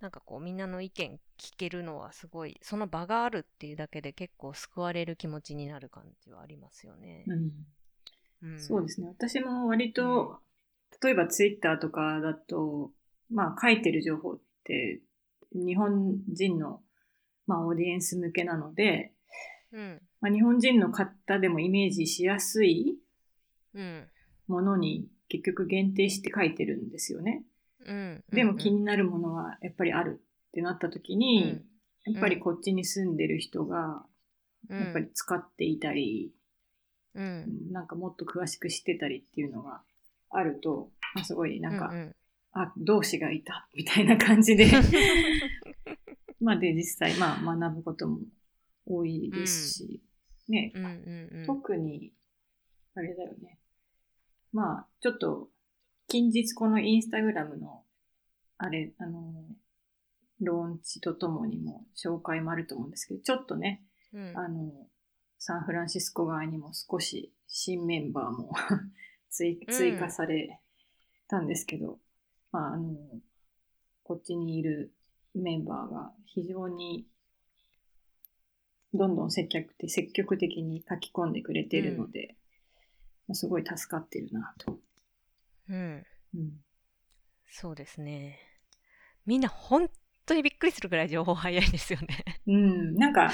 [0.00, 7.24] なんかこうみんなの意見聞けるのはすごい、その場があるっていうだけで結構救われる気持ちになる感じはありますよね。
[7.26, 7.52] うん。
[8.42, 9.08] うん、そうですね。
[9.08, 10.40] 私も割と、
[11.02, 12.90] 例えばツイッターとかだと、
[13.30, 15.00] まあ書いてる情報って
[15.54, 16.82] 日本人の、
[17.46, 19.12] まあ、オーディエンス向けなので、
[19.72, 22.96] うんまあ、日本人の方でもイメージしやすい
[24.46, 27.44] ものに結局限定して書いてるんですよね。
[27.86, 31.60] うん、でも気になるものはやっぱりあるってなった時に、
[32.06, 34.04] うん、やっぱりこっちに住んでる人が、
[34.70, 36.32] やっぱり使っていたり、
[37.14, 39.82] うん、なんかもっと詳しく知ってたりっていうのが
[40.30, 42.14] あると、まあ、すごいなんか、うんうん、
[42.52, 44.66] あ、同志がいたみたいな感じで
[46.40, 48.20] まあ、で実際、まあ、学ぶことも
[48.86, 50.02] 多いですし、
[50.48, 51.46] ね、うんうんうん。
[51.46, 52.12] 特に、
[52.94, 53.58] あれだよね。
[54.52, 55.48] まあ、ちょっと、
[56.14, 57.82] 近日このインスタグラムの、
[58.56, 59.32] あれ、あの、
[60.40, 64.32] ローンチとともにも紹介もあると思うんですけど、ちょっとね、うん。
[64.38, 64.70] あの、
[65.40, 68.52] サンフランシスコ側にも少し新メンバーも
[69.28, 70.60] 追加され
[71.26, 71.98] たんですけど、
[72.52, 72.96] まあ、あの、
[74.04, 74.94] こっちにいる
[75.34, 77.08] メンバーが非常に
[78.92, 82.36] どんどん積極的積極的に書き込んでくれているので、
[83.26, 84.78] まあすごい助かってるなと。
[85.68, 86.06] うん。
[86.34, 86.52] うん、
[87.48, 88.38] そうですね。
[89.26, 89.88] みんな本
[90.26, 92.24] 当にびっくりするくらい情報早いですよね。
[92.46, 93.30] うん、なんか、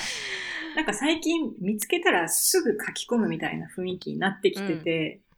[0.76, 5.30] なんか最近見つけたらすぐ書き込むみたいな雰囲気になってきてて、うん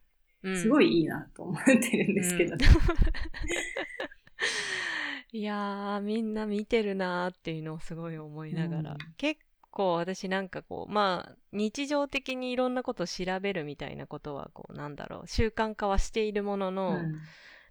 [0.57, 2.67] すごいいいなと思ってるんですけどね。
[5.31, 9.39] いやー、みんな見てるなーっていうのをすごい思いながら、うん結
[9.73, 17.21] 構私なんかこう、まあ、日常的にいろんなことを調べるみたいなことは、こう、なんだろう、習慣化はしているものの、うん。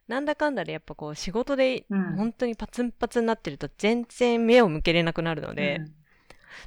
[0.09, 2.17] なんだかんだでやっぱこう、仕事でうん。
[2.17, 5.93] 本当にパツンパツンになってると全然目を向けれなくなるので、うん。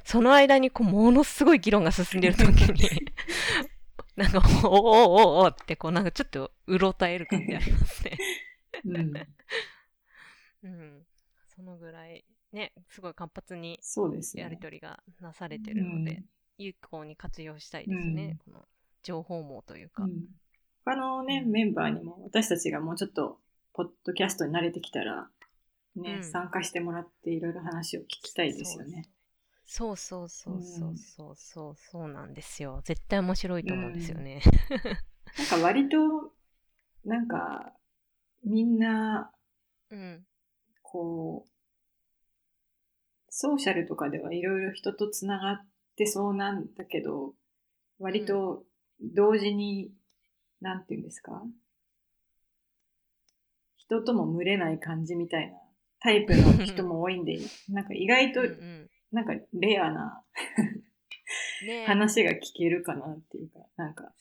[0.04, 3.12] その間にこう、ものすごい議論が進んでる時に、
[4.16, 8.18] なんか、おおおおおって、こう、なんかちょっと、うろたえる感じありますね。
[8.84, 9.12] うん。
[10.64, 11.06] うん。
[11.54, 12.24] そのぐらい、
[12.56, 13.78] ね、すごい活発に。
[14.34, 16.22] やり取りがなされてるので、
[16.56, 18.38] 有効に活用したいですね。
[18.46, 18.64] この
[19.02, 20.04] 情報網というか。
[20.04, 20.24] うんうん
[20.88, 23.40] 他のね、うんメンバーにも私たちがもうちょっと、
[23.72, 25.28] ポッドキャストに慣れてきたら、
[25.96, 29.10] ね、うん参加してもらっていろいろ話を聞きたいですよね。
[29.64, 32.82] そうそうそうそううんそうそうそうなんですよ。
[32.84, 34.40] 絶対面白いと思うんですよね。
[35.36, 35.98] なんか割と、
[37.04, 37.72] なんか、
[38.44, 39.32] みんな、
[39.90, 40.24] うん。
[40.82, 41.55] こう、
[43.38, 47.34] ソーシャルとかではいろいろ人とつながってそうなんだけど、
[47.98, 48.64] 割と
[49.00, 49.92] 同時に、
[50.62, 51.42] なんていうんですか？
[53.76, 55.58] 人とも群れない感じみたいな
[56.00, 60.24] タイプの人も多いんで、 なんか意外とうんうんなんかレアな
[61.64, 64.14] ね 話が聞けるかなっていうか、なんか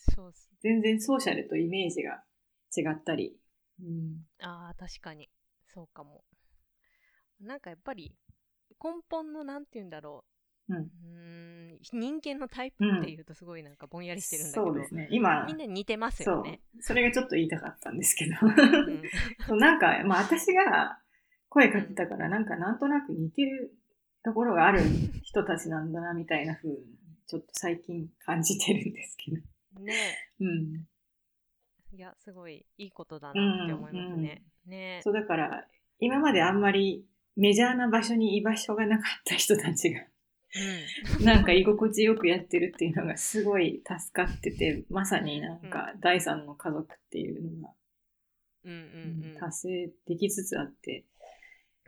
[0.59, 2.23] 全然ソーシャルとイメージが
[2.75, 3.39] 違ったり。
[3.81, 4.27] うん。
[4.39, 5.29] ああ、確かに。
[5.73, 6.25] そうかも。
[7.39, 8.15] なんかやっぱり、
[8.83, 10.23] 根本のなんて言うんだろ
[10.69, 10.77] うん。
[10.77, 10.79] う。
[10.79, 15.07] うーん、人間のタイプっていうとすごいなんかぼんやりしてるんだけど、そうですね。
[15.11, 16.61] 今みん、な似てますよね。。
[16.79, 18.35] それがちょっと言いたかったんですけど。
[18.41, 19.01] うん
[19.47, 20.99] そうなんか、まあ私が
[21.49, 23.73] 声かけたから、なんかなんとなく似てる
[24.23, 24.81] ところがある
[25.23, 26.77] 人たちなんだな、みたいな風に、
[27.27, 29.37] ちょっと最近感じてるんですけど。
[29.81, 30.85] ねうん。
[31.93, 34.43] いや、すごいいいことだなって思いますね。
[34.65, 35.65] ねそうだから、
[35.99, 37.05] 今まであんまり
[37.35, 40.01] メジャーな場所に居場所がなかった人たちが、
[41.19, 41.25] うん。
[41.25, 47.73] なんか居心地よくやってるっていうのがすごい助かってて、まさになんか第三の家族っていうのが。
[49.39, 51.03] 達成できつつあって、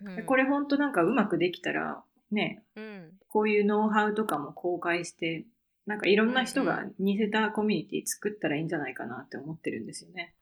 [0.02, 3.18] うんこれほんとなんかうまくできたら、ね、うん。
[3.30, 5.46] こういうノウハウとかも公開して、
[5.88, 10.36] なんかいろんな人が似せたコミュニティ作ったらいいんじゃないかなって思ってるんですよね。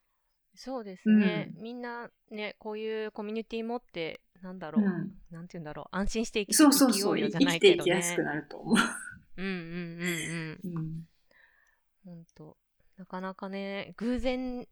[0.56, 4.92] そうですね、うみんなね、こういうコミュニティ持って、なんだろう、うん
[5.32, 8.76] なんて言うんだろう、安心して生きそうそうそう、生きようよじゃ生きてないきやすくなると思う。
[9.38, 10.78] うんうんうんうん。
[10.78, 11.08] うん
[12.06, 12.58] ほんと。
[12.98, 14.68] なかなかね、偶然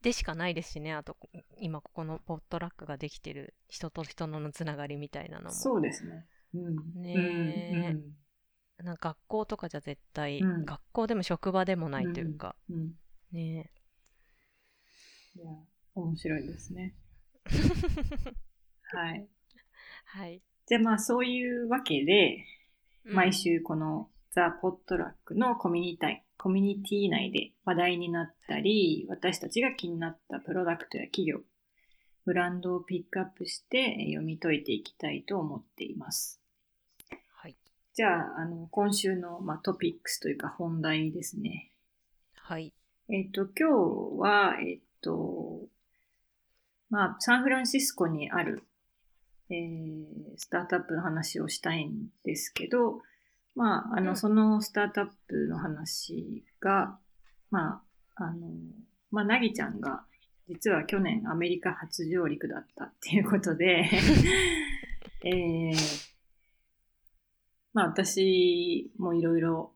[0.00, 1.16] でしかないですしね、あと、
[1.58, 5.50] 今ここのポットラックができてる人と人のつながりみたいなのも。
[5.50, 6.28] そうですね。
[6.54, 7.02] うん。
[7.02, 8.14] ねえうん
[8.84, 12.92] なんか学校とかじゃ絶対、うん学校でも職場でもないというか、うんうん
[13.32, 13.70] ね
[15.34, 15.50] いや、
[15.94, 16.94] 面白いですね。
[18.92, 19.26] はい。
[20.04, 20.42] はい。
[20.66, 22.44] じゃあまあそういうわけで、
[23.06, 31.40] うん毎週このザ・ポットラックのコミュニティコミュニティ内で話題になったり、私たちが気になったプロダクトや企業、
[32.24, 36.40] ブランドをピックアップしてえー読み解いていきたいと思っています。
[37.34, 37.56] はい。
[37.94, 41.72] じゃあ、あの、今週の、まあ、トピックスというか本題ですね。
[42.36, 42.72] はい。
[43.08, 45.66] えっ、と、今日は、えっ、と、
[46.88, 48.62] まあ、サンフランシスコにある、
[49.50, 50.04] えー
[50.36, 53.02] スタートアップの話をしたいんですけど、
[53.54, 56.98] まあ、あの、うんそのスタートアップの話が、
[57.50, 57.82] ま
[58.16, 58.48] あ、あの、
[59.10, 60.04] まあ、なぎちゃんが、
[60.48, 63.88] 実は去年アメリカ初上陸だったっていうことで、
[65.24, 66.10] えー
[67.72, 69.72] まあ私もいろいろ、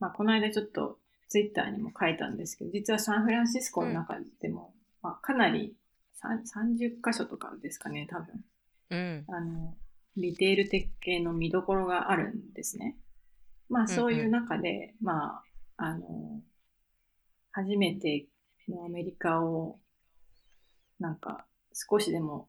[0.00, 0.98] まあこの間ちょっと
[1.28, 5.74] ツイッターにも書いたんですけど、実はサンフランシスコの中でも、まあかなり
[6.14, 8.44] さん30箇所とかですかね、多分。
[8.92, 9.24] うん。
[9.28, 9.74] あの、
[10.16, 12.96] リテール設計の見どころがあるんですね。
[13.68, 15.42] まあそういう中で、ま
[15.78, 16.42] あ、あの、
[17.52, 18.26] 初めて
[18.68, 19.78] のアメリカを、
[21.00, 22.48] なんか少しでも、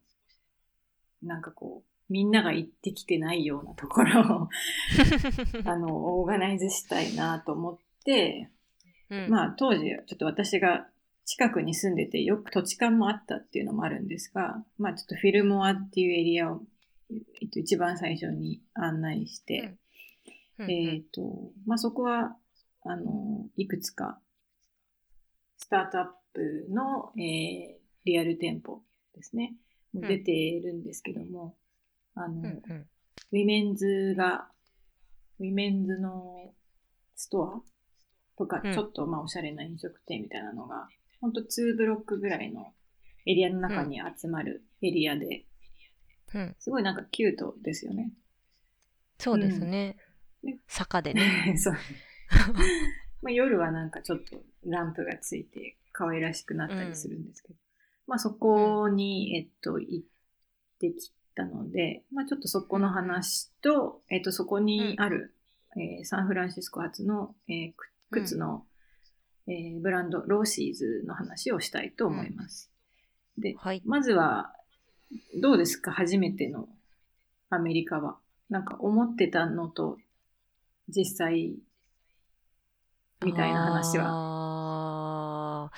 [1.22, 4.50] なんかこう、みんなが行ってきてないようなところを
[5.66, 8.50] あの、オーガナイズしたいなと思って、
[9.10, 10.88] うん、まあ当時、ちょっと私が
[11.26, 16.62] 近くに住んでてよく土地勘もあったっていうのもあるんですが、まあちょっとフィルモアっていうエリアを、
[17.42, 19.78] えっと、一番最初に案内して、
[20.60, 22.36] うん、えっ、と、まあそこは、
[22.84, 24.20] あの、いくつか、
[25.58, 28.82] スタートアップの、えー、リアル店舗
[29.16, 29.56] ですね、
[29.94, 31.56] 出ているんですけども、
[32.16, 32.88] あの、うんうん、
[33.32, 34.50] ウィメンズが、
[35.40, 36.54] ウィメンズの
[37.16, 37.62] ストア
[38.38, 40.90] とか、ちょっとまあおしゃれな飲食店みたいなのが、
[41.24, 42.74] ほんと2ブロックぐらいの
[43.26, 45.46] エリアの中に集まるエリアで、
[46.34, 48.12] うん、すごいなんかキュートですよね。
[49.20, 49.96] そうですね。
[50.44, 51.56] うん、坂でね。
[51.56, 51.76] そう。
[53.22, 57.60] まあ夜はなんかちょっとランプがついて可愛らしくなったりするんですけど、うん、
[58.08, 60.06] まあそこに、えっと、行っ
[60.82, 65.34] てきたので、まあちょっとそこの話と、えっと、そこにある、
[65.78, 67.74] えー、サンフランシスコ発の、えー、
[68.12, 68.62] 靴の、うん、
[69.48, 72.72] えー、ブランド、ローシーズの話をしたいと思います。
[73.38, 74.54] うん、で、はい、まずは、
[75.42, 75.92] どうですか？
[75.92, 76.68] 初めての
[77.50, 78.18] アメリカは。
[78.50, 79.98] なんか思ってたのと
[80.90, 81.56] 実際
[83.24, 85.72] みたいな話は。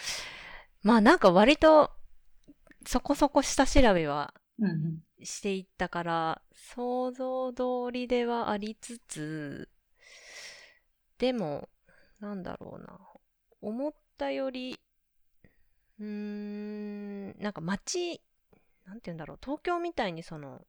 [0.82, 1.92] まあなんか割と
[2.86, 4.34] そこそこ下調べは
[5.22, 9.70] していったから、想像通りではありつつ、
[11.18, 11.70] でも、
[12.20, 13.00] なんだろうな。
[13.66, 14.78] 思ったより、
[16.00, 18.22] うーん、なんか街、
[18.86, 20.62] なんて言うんだろう、東京みたいにその、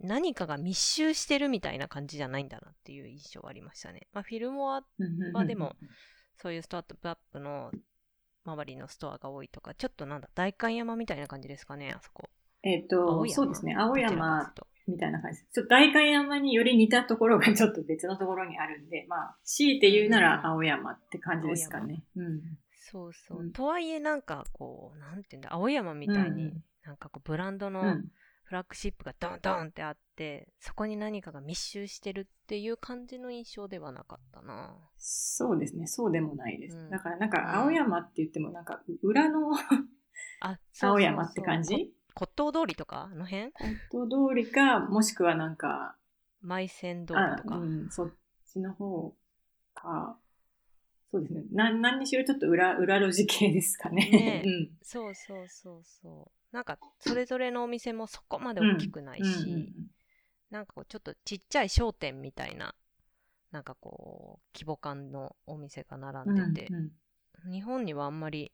[0.00, 4.08] 何かが密集してるみたいな感じじゃないんだなっていう印象はありましたね。
[4.14, 4.82] まあ、フィルモア
[5.34, 5.76] はでも、
[6.40, 7.70] そういうスタートアップの
[8.46, 12.30] 周りのストアが多いとか、ちょっとなんだ、代官山みたいな感じですかね、あそこ。
[12.62, 14.50] えっ、ー、と、そうですね、青山
[14.86, 15.52] みたいな感じです。
[15.52, 22.04] ちょっと代官山により似たところがちょっと別のところにあるんで、まあ、強いて言うなら青山って感じですかね。
[22.16, 22.40] うん。
[22.90, 23.40] そうそう。
[23.40, 26.52] うん、とはいえなんかこう、なんていうんだ、青山みたいに、
[26.84, 27.96] なんかこう、ブランドの
[28.44, 34.76] フラッグシップがドンドンってあって、そこに何かが密集してるっていう感じの印象ではなかったな。
[34.98, 36.76] そうですね、そうでもないです。
[36.76, 39.50] うん、だからなんか青山って言ってもなんか裏の
[40.40, 41.94] あ 青山って感じ？
[42.14, 43.52] 骨董通りとかあの辺？
[43.90, 45.96] 骨董通りか、もしくはなんか、
[46.44, 47.56] 埋線通りとか。
[47.56, 48.12] うん、そっ
[48.46, 49.14] ちの方
[49.74, 50.16] か。
[51.10, 51.44] そうですね。
[51.52, 54.08] な何にしろちょっと裏、裏路地系ですかね。
[54.10, 56.54] ね うん、そうそうそうそう。
[56.54, 59.72] なんかそれぞれのお店もそこまで大きくないし、
[60.50, 62.74] なんかこうちょっとちっちゃい商店みたいな、
[63.50, 66.92] なんかこう規模感のお店が並んでて、うん
[67.46, 68.52] うん、日本にはあんまり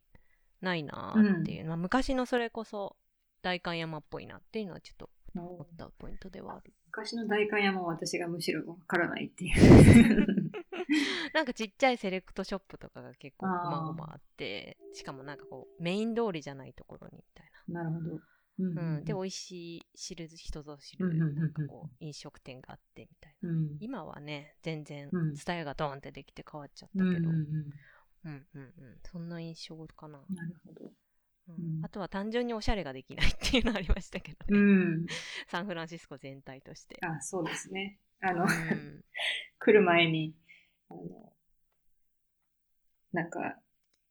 [0.61, 2.95] ないなっていう、うん、まあ、昔のそれこそ
[3.41, 6.73] 代官山っぽいなっていうのはちょっと思ったポイントではある。
[6.87, 10.51] 昔の代官山は私がむしろわからないっていう。
[11.33, 17.83] なんかちっちゃいセレクトショップとかが結構こまごまあってしかもなんかこうメイン通りじゃないところにみたいな。
[17.83, 18.21] なるほど。
[18.59, 27.73] うん、うん、で美味しい知る人ぞ知るなんかこう飲食店があってみたいな、うん、今はね全然ツタヤがドーンってできて変わっちゃったけど、うんうん。
[28.23, 28.73] うんうんうん、
[29.03, 30.19] そんな印象かな。
[30.29, 30.91] なるほど。
[31.47, 35.05] うん、あとは単純におしゃれができないっていうのありましたけどね、うん、
[35.47, 36.97] サンフランシスコ全体として。
[37.01, 37.99] あそうですね。
[38.21, 39.03] あの、うん、
[39.59, 40.35] 来る前に
[40.89, 41.33] あの
[43.13, 43.57] なんか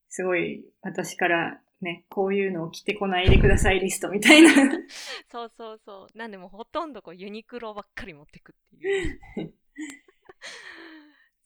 [0.08, 4.50] すごい私からね、こういうのを着てこないでくださいリストみたいな。
[5.30, 6.18] そうそうそう。
[6.18, 9.20] なんでもほとんどこうユニクロばっかり持ってくっていう。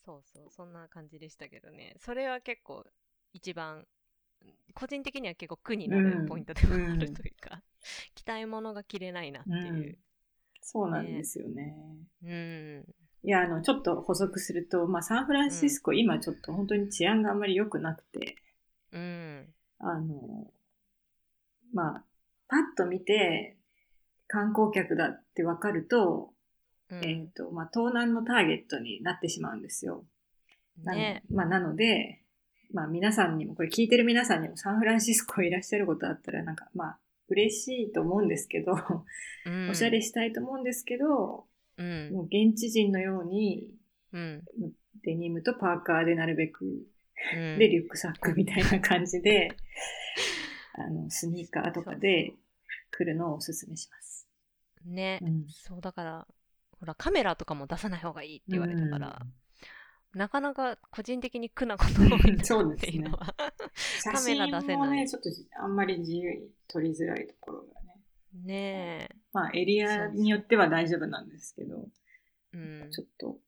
[0.04, 1.94] そうそう、そんな感じでしたけどね。
[2.00, 2.84] それは結構
[3.32, 3.86] 一番、
[4.74, 7.60] 個人的には結構苦になるポイントでもあるというか、うん、
[8.14, 9.74] 着たいものが着れないなっていう。
[9.74, 9.96] うん、
[10.60, 11.76] そうなんですよね。
[12.24, 12.84] うん。
[13.22, 18.36] いや、あの、ちょっと補足すると、まあ、サンフランシスコ、うん、今ちょっと本当に治安があんまり良くなくて、
[18.92, 19.46] うん。
[19.78, 20.50] あの、
[21.72, 22.04] まあ、
[22.48, 23.56] パッと見て、
[24.26, 26.30] 観光客だってわかると、
[26.90, 30.04] うん、えっ、ー、と、まあ、盗難のターゲットになってしまうんですよ。
[30.84, 32.23] ね、まあ、なので、
[32.74, 36.98] まあ、皆さんにも、これ聞いてる皆さんにもサンフランシスコいらっしゃることあったら、なんか、まあ、
[37.28, 38.74] 嬉しいと思うんですけど、
[39.46, 41.46] うん、おしゃれしたいと思うんですけど、
[41.78, 43.68] うん、もう現地人のように、
[44.12, 44.42] うん、
[45.04, 46.86] デニムとパーカーでなるべく
[47.32, 49.56] で、リュックサックみたいな感じで、
[50.74, 52.34] あの、スニーカーとかで
[52.90, 54.28] 来るのをおすすめします。
[54.84, 55.46] ね、うん。
[55.48, 56.26] そうだから、
[56.78, 59.22] ほら、カメラとかも出さない方がいいって言われたから、
[60.14, 63.34] なかなか個人的に苦なこと多いっていうのは。
[63.74, 68.00] 写カメラ出せない真もね、ちょっとあんまり自由に撮りづらいところがね。
[68.44, 71.88] ねまあ、エリアによっては大丈夫なんですけど、
[72.54, 72.56] え。
[72.56, 72.90] うん。
[72.90, 73.38] ちょっと、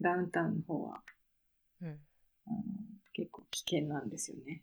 [0.00, 1.02] ダウンタウンの方は、
[1.80, 1.98] うん。
[3.14, 4.62] 結構危険なんですよね。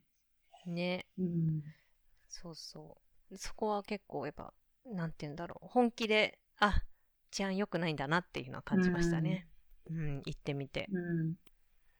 [0.66, 1.64] ねうん。
[2.30, 2.98] そうそ
[3.32, 3.38] う。
[3.38, 4.54] そこは結構やっぱ、
[4.86, 5.68] なんて言うんだろう。
[5.68, 6.84] 本気で、あ、
[7.32, 9.48] 治安良くないんだなっていうのは感じましたね。
[9.48, 9.59] うん、
[9.90, 10.88] 行ってみて。
[10.92, 11.36] うん。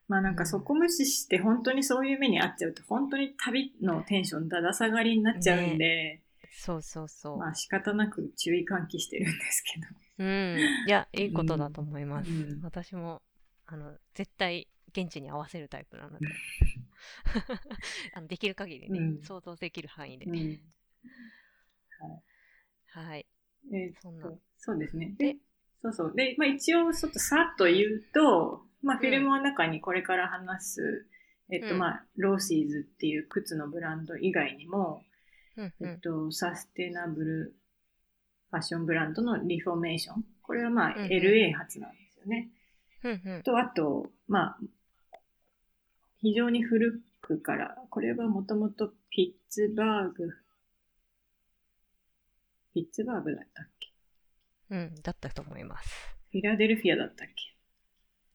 [0.08, 6.22] まあなんかそこ無視して本当にそういう目に遭っちゃうと本当に旅のテンションだだ下がりになっちゃうんで、
[6.52, 7.38] そうそうそう。
[7.38, 9.88] まあ仕方なく注意喚起してるんですけど。
[10.20, 10.58] うん。
[10.88, 12.32] いや、いいことだと思います。
[12.32, 13.22] うん私も、
[13.66, 16.28] あの、絶対、現地に合わせるタイプなので。
[18.14, 20.26] あのできる限りね、うん想像できる範囲で。
[20.26, 20.60] うん。
[22.88, 23.26] はい。
[23.72, 25.16] えーっそんなと、そうですね。
[25.18, 25.40] でで、
[25.82, 26.14] そうそう。
[26.16, 31.08] で、まあ一応ちょっとさっと言うと、まあフィルムの中にこれから話す、
[31.50, 35.04] えっとうんまあ、ローシーズっていう靴のブランド以外にも、
[35.58, 35.90] うんうん。
[35.90, 37.56] えっと、サステナブル
[38.52, 40.24] ファッションブランドのリフォーメーション。
[40.42, 42.50] これはまあ、うんうん LA 発なんですよね。
[43.04, 43.44] うんうん。
[43.44, 44.60] と、あと、まあ、
[46.22, 50.34] 非常に古くから、これはもともとピッツバーグ、
[52.74, 53.79] ピッツバーグだったっけ？
[54.70, 55.90] うん、だったと思います。
[56.32, 57.56] フィラデルフィアだったっけ？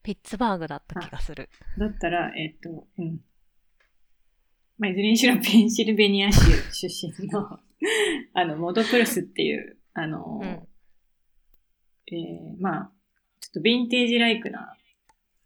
[0.03, 1.49] ピッツバーグだった気がする。
[1.79, 3.21] だったら、えっと、うん。
[4.79, 6.41] まあ、いずれにしろペンシルベニア州
[6.73, 6.89] 出
[7.23, 7.61] 身の、
[8.35, 10.47] あの、 ModCloth っていう、あの、うん。
[10.47, 12.93] えーまあ、
[13.41, 14.77] ちょっとヴィンテージライクな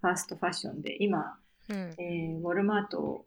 [0.01, 1.77] ファーストファッションで、今、うん。
[1.99, 3.27] えーウォルマート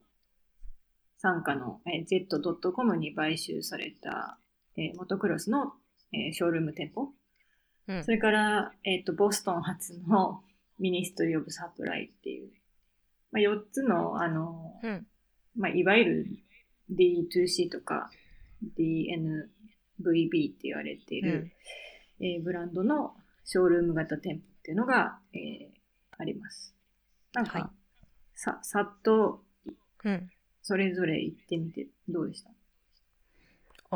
[1.21, 4.37] 傘下の、えー Jet.com に買収された、
[4.75, 5.73] えー ModCloth の、
[6.11, 7.13] えーショールーム店舗。
[7.87, 10.43] うんそれから、えっ、と、ボストン発の
[10.79, 12.49] Ministry of Supply っていう、
[13.31, 15.07] まあ、4つの、あの、うん。
[15.57, 16.27] まあ、いわゆる
[16.93, 18.09] D2C とか
[18.77, 21.51] DNVB って言われている、
[22.19, 23.15] えーブランドの
[23.45, 25.81] ショールーム型店舗っていうのが、えー
[26.17, 26.75] あります。
[27.33, 27.69] なんか、はい
[28.35, 29.43] さ、さっと
[30.03, 30.29] うん。
[30.61, 32.51] それぞれ行ってみてどうでした？
[33.91, 33.95] あ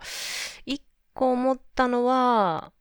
[0.00, 0.43] ー、一
[1.14, 2.72] 個思ったのは、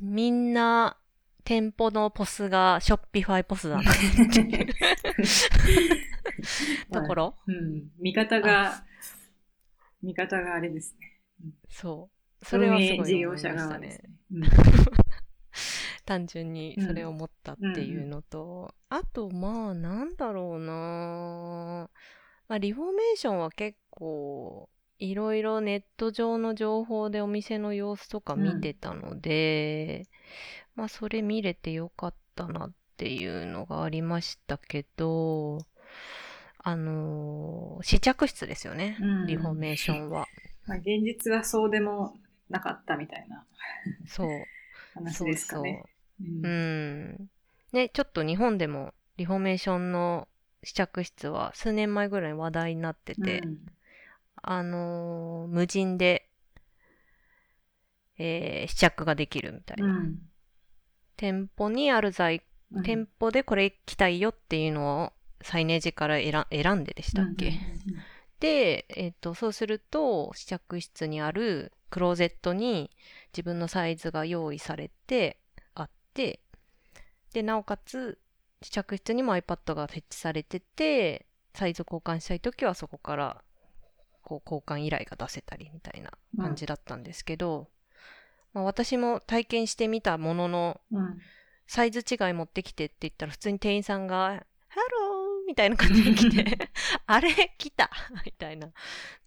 [0.00, 0.96] みんな、
[1.44, 3.94] 店舗のポスがショッピファイポスだなっ
[4.32, 4.66] ていう
[6.92, 7.34] ところ。
[7.46, 7.88] うん。
[7.98, 8.84] 見方が、
[10.02, 11.18] 見方があれですね。
[11.68, 12.08] そ
[12.40, 12.44] う。
[12.44, 14.02] それはすごい事業者側です。
[14.30, 14.48] ね。
[16.06, 21.90] 単純にそれを思ったっていうのと、あとまあなんだろうな
[22.48, 24.68] まあリフォーメーションは結構
[25.00, 30.06] いろいろネット上の情報でお店の様子とか見てたので、
[30.76, 35.58] まあそれ見れてよかったなっていうのがありましたけど、
[36.58, 40.26] あのー試着室ですよね、うんリフォーメーションは。
[40.66, 42.18] まあ、現実はそうでも
[42.50, 43.44] なかったみたいな
[44.06, 44.28] そう。
[44.94, 45.82] 話ですかね。
[46.20, 47.30] うんうん。
[47.72, 50.28] ね、ちょっと日本でもリフォーメーションの
[50.62, 53.58] 試着室は数年前ぐらい話題になってて、うん
[54.42, 56.28] あのー無人で、
[58.18, 59.86] えー試着ができるみたいな。
[59.86, 60.18] うん。
[61.16, 62.82] 店舗にある在、うん。
[62.82, 65.12] 店舗でこれ着たいよっていうのを
[65.42, 67.52] サイネージから選選んででしたっけ、
[68.40, 72.90] で、えっ、と、そうすると、試着室にあるクローゼットに
[73.32, 75.38] 自分のサイズが用意されて
[75.74, 76.40] あって、
[77.32, 78.18] で、なおかつ、
[78.62, 83.42] 試着室にも iPad が設置されてて、サイズ交換したいときはそこから、
[84.22, 87.68] こう、交換依頼が出せたりみたいな感じだったんですけど、
[88.52, 90.80] まあ、私も体験してみたものの、
[91.66, 96.68] サイズ違い持ってきてって言ったら普通に店員さんが、ハローみたいな感じで来て、
[97.06, 97.54] あれ？
[97.58, 97.90] 来た
[98.26, 98.70] みたいな。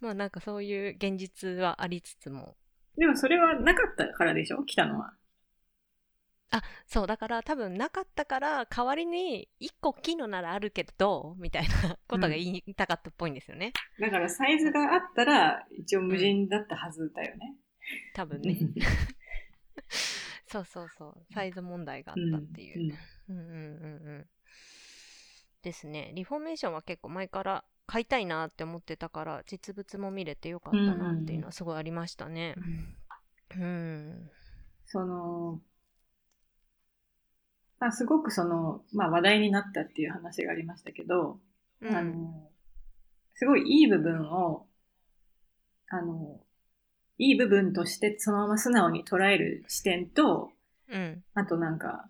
[0.00, 2.54] まあなんかそういう現実はありつつも。
[2.98, 4.62] でもそれはなかったからでしょ？
[4.64, 5.14] 来たのは。
[6.54, 13.72] あ、そう、だから多分なかったから代わりに1個大きいのならあるけどみたいなことが言いたかったっぽいんですよね。
[13.98, 17.56] だからサイズがあったら一応無人だったはずだよね。
[18.14, 18.56] 多分ね。
[20.46, 21.34] そうそうそう。
[21.34, 22.96] サイズ問題があったっていう。
[23.28, 23.56] うんうんうんう
[24.20, 24.26] ん。
[25.62, 26.12] ですね。
[26.14, 32.54] リフォーメーションは結構前から買いたいなって思ってたから、実物も見れてよかったなっていうのはすごいありましたね
[33.56, 33.58] う。
[33.58, 34.30] んうん。
[34.86, 35.60] その、
[37.84, 41.38] まあ、すごくその、まあ、話題になったっていう話がありましたけど、
[41.82, 41.94] うん。
[41.94, 42.48] あの、
[43.34, 44.64] すごいいい部分を、
[45.90, 46.40] あの、
[47.18, 50.50] いい部分としてそのまま素直に捉える視点と、
[50.88, 51.22] うん。
[51.34, 52.08] あとなんか、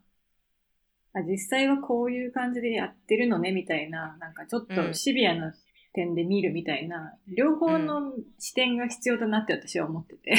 [1.13, 5.53] あ実際はこういう感じでやってるのねみたいな、なんかちょっとシビアな
[5.93, 10.35] 点で見るみたいな、両方の視点が必要だなって私は思ってて。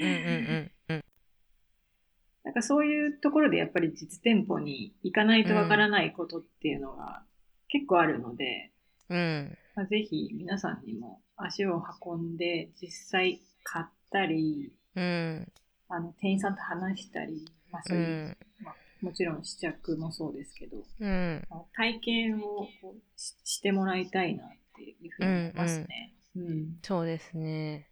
[0.00, 0.14] うんうん
[0.88, 1.02] うん
[2.44, 7.22] なんかそういうところでやっぱり実店舗に行かないとわからないことっていうのが
[7.68, 8.72] 結構あるので、
[9.08, 9.16] うん。
[9.16, 9.58] うん。
[9.76, 15.52] まあ、ぜひ皆さんにも足を運んで実際買ったり、うん。
[15.88, 18.36] あの店員さんと話したり、まあ、そうういう、ん。
[18.64, 21.46] まあ、もちろん試着もそうですけど、うん。
[21.48, 26.14] まあ体験をこうししてもらいたいなっていうふうに思いますね。
[26.36, 26.78] うん。
[26.82, 27.88] そうですね。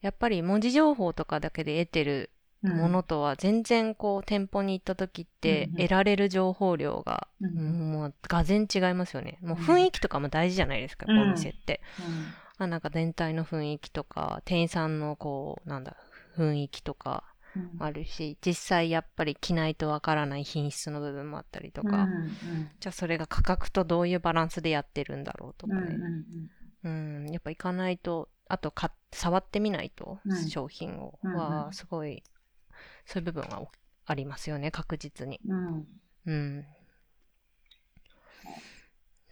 [0.00, 9.38] やっぱり文字情報とかだけで得てるうんものとは全然こう店舗に行った時って得られる情報量がうんもうがぜ違いますよね。
[9.42, 11.18] もううん雰囲気とかも大事じゃないですか、うん。
[11.18, 11.80] お店って。
[12.58, 15.96] あなんか全体の雰囲気とか、店員さんのこう、なんだ、
[16.36, 17.70] 雰囲気とかうん。
[17.78, 22.68] あるし、実際やっぱり着ないとわからない品質の部分もあったりとうんか、うん。
[22.80, 25.98] じゃあそれが価格とどういうバランスでやってるんだろうとかね。
[26.84, 30.48] うんうん、やっぱ行かないと、あとか触ってみないと、うん。
[30.48, 32.22] 商品を、は、すごい、
[33.06, 33.70] そういう部分はお
[34.04, 35.40] ありますよね、確実に。
[35.46, 35.86] うん
[36.26, 36.64] うん。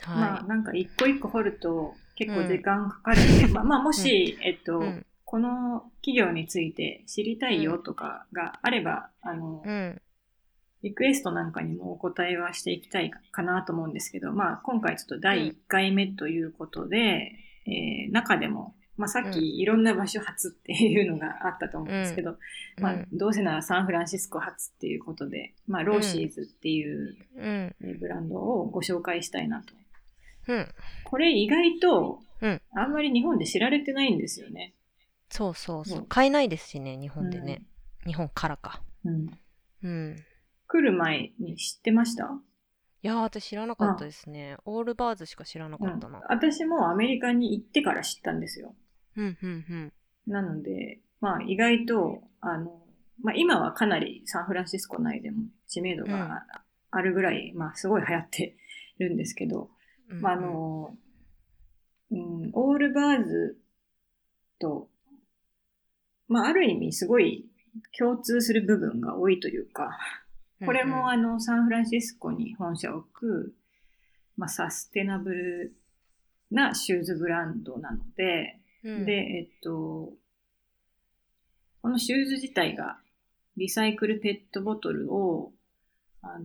[0.06, 4.76] まあはなんか一個一個掘ると結構時間かかるんで、まあまあもし、えっと、い。
[4.76, 5.06] うん。
[5.26, 10.00] この企業について知りたいよとかがあれば、あの、うん。
[10.82, 17.32] リクエストなんかにもお答えはしていきたいかなと思うんですけど、まあ今回ちょっと第1回目ということで、
[17.66, 22.36] えー中でも、まあさっうんきいろんな場所初っていうのがあったと思うんですけど、
[22.80, 27.16] まあどうせならサンフランシスコ初っていうことで、まあローシーズっていう
[27.98, 29.74] ブランドをご紹介したいなと。
[30.48, 30.68] うん。
[31.04, 34.74] これ意外とうん、あんまり日本で知られてないんですよね。
[35.30, 36.02] そうそうそうう。
[36.02, 37.62] ん買えないですしね、日本でね。
[38.04, 38.82] 日本からか。
[39.04, 39.30] うん。
[39.82, 40.16] うん。
[40.66, 42.24] 来る前に知ってました？
[42.24, 44.58] いやー、私知らなかったですね。
[44.66, 46.20] オールバーズしか知らなかうんったな。
[46.28, 48.74] 私もアメリカに行ってから知ったんですよ。
[49.16, 49.92] うん、うん、うん。
[50.26, 52.82] なので、まあ意外と、あの、
[53.22, 56.44] まあ今はかなりサンフランシスコ内でも知名度が
[56.90, 58.56] あるぐらい、まあすごい流行って
[58.98, 59.70] るんですけど、
[60.10, 60.96] うんまああ、の、
[62.10, 63.58] うん、オールバーズ
[64.58, 64.88] と、
[66.28, 67.46] まあある意味すごい
[67.98, 69.98] 共通する部分が多いというか、
[70.64, 73.54] これもあのサンフランシスコに本社を置く、
[74.36, 75.76] まあ、サステナブル
[76.50, 80.12] なシューズブランドなので、うん、で、えっと、
[81.82, 82.98] このシューズ自体が
[83.56, 85.52] リサイクルペットボトルを、
[86.22, 86.44] あの、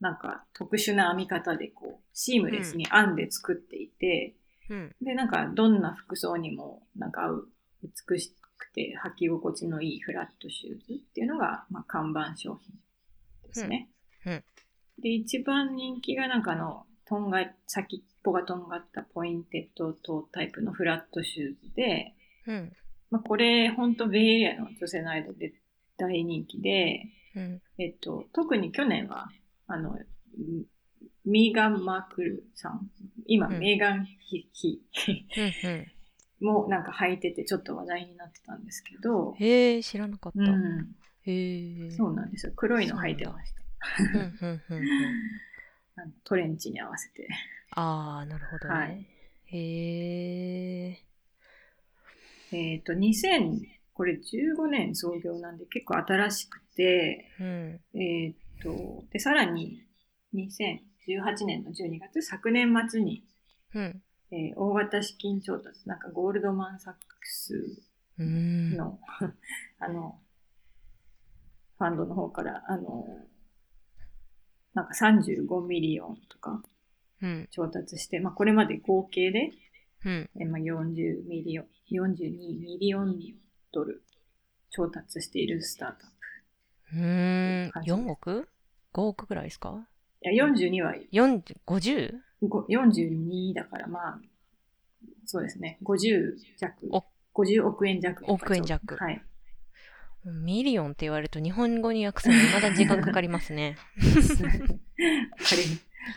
[0.00, 4.34] なんか特殊な編み方でこう、シームレスに編んで作っていて、
[4.70, 7.48] うん、で、なんかどんな服装にもなんか合う、
[8.10, 12.74] 美しくて履き心地のいいフラットシューズっていうのが、まあ、看板商品
[13.46, 13.88] ですね。
[14.26, 14.32] うん。
[14.32, 14.44] うん。
[15.00, 22.14] で、一番人気がなんかあの、とんが、先っぽがとんがったポインテッドトータイプのフラットシューズで、
[22.46, 22.72] うん、
[23.10, 25.54] まあ、これ、本当ベイエリアの女性の間で
[25.96, 27.04] 大人気で、
[27.34, 29.28] うん、えっと、特に去年は、
[29.66, 29.98] あの、
[31.24, 32.90] ミーガン・マークルさん、
[33.26, 34.82] 今、うんメーガン・ヒヒ。
[36.40, 40.40] もなんか履いててちょっと話題になってたんですけど、へえ、知らなかった。
[40.40, 41.90] うん、へえ。
[41.90, 42.52] そうなんですよ。
[42.54, 43.62] 黒いの履いてました。
[46.00, 47.28] あのトレンチに合わせて。
[47.72, 48.74] ああ、なるほどね。
[48.74, 49.06] はい
[49.50, 50.98] へえ。
[52.52, 53.60] えっ、と、2000、
[53.94, 59.82] これ15年創業なんで結構新しくて、うん、えっ、と、で、さらに
[60.34, 63.24] 2018年の12月、昨年末に、
[63.74, 64.02] うん。
[64.30, 67.82] えー大型資金調達、なんかゴールドマン・サックス
[68.18, 68.76] うん。
[68.76, 69.00] の、
[69.80, 70.20] あの、
[71.78, 73.26] ファンドの方から、あの、
[74.74, 76.62] なんか35ミリオンとか
[77.20, 79.50] うん、調達して、まあこれまで合計で、
[80.04, 80.30] うん。
[80.36, 83.18] えーまあ、40ミリオン、42ミリオン
[83.72, 84.04] ドル
[84.70, 86.10] 調達しているスタートアッ
[86.92, 86.96] プ。
[86.96, 87.70] うーん。
[87.72, 88.48] 感じです4億
[88.94, 89.84] ?5 億ぐらいですか？
[90.22, 92.14] いや、42は ?40、50?
[92.42, 94.20] ご42だから、まあ、
[95.24, 97.04] そうですね、50弱お、
[97.34, 98.24] 50億円弱。
[98.30, 99.20] 億円弱はい。
[100.32, 103.76] ミリオンって言われると日本語に訳すのにまだ時間かかりますね。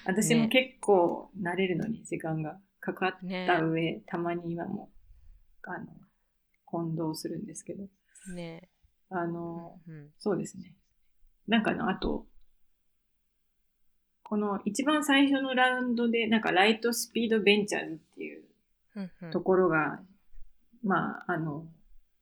[0.06, 4.90] 私もね結構慣れるのに時間がかかった上、たまに今も、
[5.64, 5.86] あの、
[6.66, 7.84] 混同するんですけど、
[8.34, 8.70] ね
[9.10, 10.10] あの、うん。
[10.18, 10.74] そうですね。
[11.48, 12.26] なんかの、あと、
[14.24, 18.44] この一番最初のラウンドで、なんかライトスピードベンチャーズっていう
[18.96, 20.02] うんうんところが、
[20.84, 21.66] まあ、あの、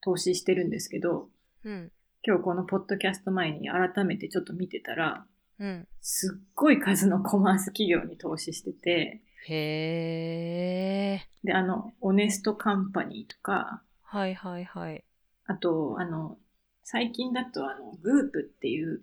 [0.02, 1.30] 投資してるんですけど、
[1.66, 1.92] うん。
[2.24, 5.26] 今日このポッドキャスト前に改めてちょっと見てたら、
[5.60, 5.88] うん。
[6.02, 11.28] すっごい数のコマース企業に投資してて、へえ。
[11.44, 15.04] で、あの、オネストカンパニーとか、はいはいはい。
[15.46, 16.38] あと、あの、
[16.84, 19.02] 最近だと、あの、グープっていう、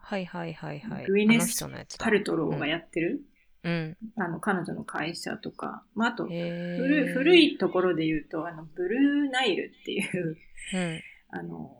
[0.00, 1.06] はいはいはいはい。
[1.06, 1.66] グイネス
[1.98, 3.22] パルトローがやってる、
[3.62, 3.96] うん。
[4.16, 6.24] あの、彼女の会社とか、まあ、あと。
[6.24, 10.36] 古い古いところで言うと、あの、ブルーナイルっていう、
[10.74, 11.00] うん。
[11.30, 11.79] あの、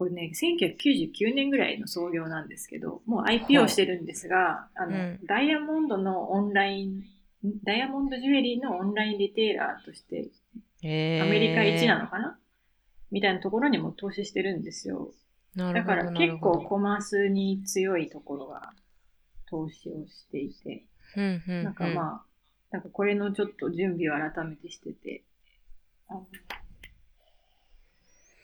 [0.00, 7.02] これね、1999年ぐらいの創業なんですけど、もう IPO してるんですが、あの、うんダイヤモンドのオンライン、
[7.64, 10.30] ダイヤモンドジュエリーのオンラインリテーラーとして。
[10.82, 10.86] ア
[11.26, 12.38] メリカ一なのかな、
[13.10, 15.12] みたいなところにも投資してるんですよ。
[15.54, 18.72] だから結構コマースに強いところが
[19.50, 21.64] 投資をしていて、うんうんうん。
[21.64, 22.24] なんかまあ、
[22.70, 25.24] なんかこれのちょっと準備を改めてしてて、
[26.08, 26.26] あの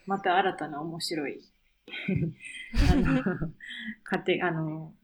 [0.07, 1.41] また新たな面白い、
[2.91, 3.03] あの、
[4.05, 4.95] 家庭、あの、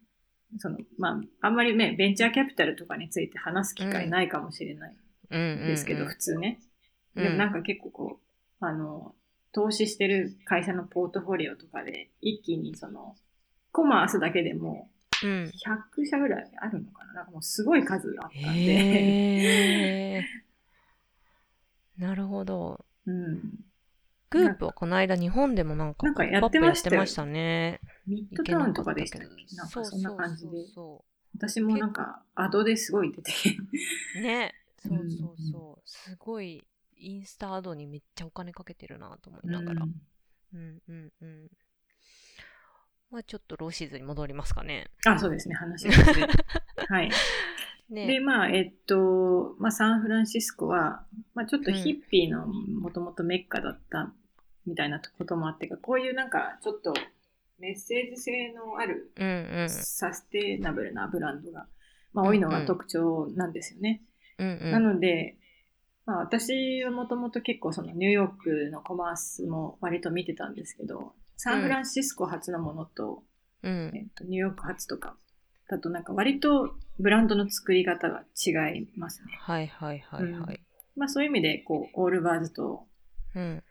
[0.58, 4.96] その、まあ、あんまりね、ベンチャーキャピタルとかについて話す機会ないかもしれない
[5.66, 6.58] ですけど、普通ね。
[7.16, 8.20] うんでもなんか結構こ
[8.60, 9.14] う、あの、
[9.52, 13.16] 投資してる会社のポートフォリオとかで、一気にその、
[13.70, 14.88] コマースだけでも
[15.22, 15.52] うん。
[15.52, 20.22] 100社ぐらいあるのかななんかもうすごい数あったんで。
[21.98, 22.84] なるほど。
[23.06, 23.42] うん。
[24.32, 26.82] グープはこの間日本でもなんかなんかやってまし
[27.14, 27.80] たね。
[28.06, 29.26] ミッドタウンとかでしたっけ？
[29.56, 30.50] なんかそんな感じで。
[30.50, 31.04] そうそ
[31.34, 33.32] 私もなんか、アドですごい出て。
[34.16, 34.54] うね。
[34.78, 35.88] そううんそうそう。
[35.88, 36.66] すごい
[36.96, 39.82] インスタアドにめっちゃお金かけてるなと思いうんながら。
[39.82, 41.50] うんうんうん。
[43.10, 44.90] まあちょっとローシーズに戻りますかね。
[45.06, 46.26] あ、そうですね、話がずれ
[46.88, 47.10] はい。
[47.88, 48.06] ね。
[48.06, 51.04] で、まあ、えっと、まあ、サンフランシスコは、
[51.34, 54.12] まあ、ちょっとヒッピーのもともとメッカだった
[54.66, 56.94] みたいなこともあってか、こういうなんか、ちょっと
[57.58, 59.12] メッセージ性のある。
[59.68, 61.66] サステナブルなブランドが、
[62.12, 64.02] まあ、多いのが特徴なんですよね。
[64.38, 64.70] うんうん。
[64.72, 65.36] なので、
[66.04, 73.22] まあ、私はもともと結構そのニューヨークのコマースも割と見てたんですけど、サンフランシスコ発のものと、
[73.62, 75.16] うんえっと、ニューヨーク発とか
[75.68, 79.32] だとなんか割とブランドの作り方が違いますね。
[79.38, 80.60] はいはいはいはい。
[80.96, 82.86] まあそういう意味でこう、オールバーズと
[83.34, 83.62] うん。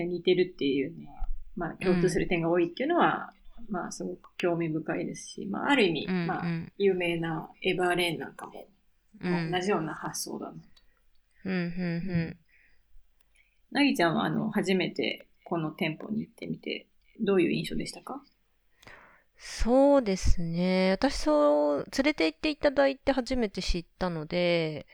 [0.00, 3.32] え似てるっていうのは、まあ共通する点が多いっていうのは、
[3.68, 8.66] まあすごく興味深いですし、まあある意味、うんまあうん有名なエバーレーンなんかも
[9.20, 9.50] うん。
[9.50, 10.52] 同じような発想だな。
[11.44, 11.64] うんうんう
[12.30, 12.36] ん。
[13.70, 16.86] なぎちゃんはあの、初めてこの店舗に行ってみて、
[17.20, 18.22] どういう印象でしたか？
[19.36, 20.92] そうですね。
[20.92, 24.86] 私そう、連れて行っていただいて初めて知ったので、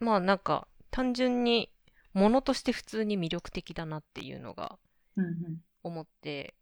[0.00, 1.70] まあなんか単純に
[2.14, 4.78] 物として普通に魅力的だなっていうのが
[5.16, 5.60] うんうん。
[5.82, 6.54] 思って、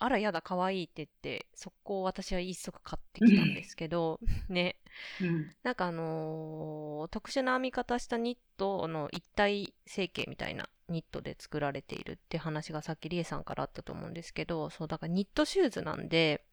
[0.00, 4.76] あらやだ可愛いって言って、速攻私は一足買ってきたんですけど、 ね。
[5.20, 5.54] うん。
[5.62, 16.44] なんかあのー特殊な編み方したニットの一体成形みたいなニットで作られているって話がさっきリエさんからあったと思うんですけど、そうだからニットシューズなんで、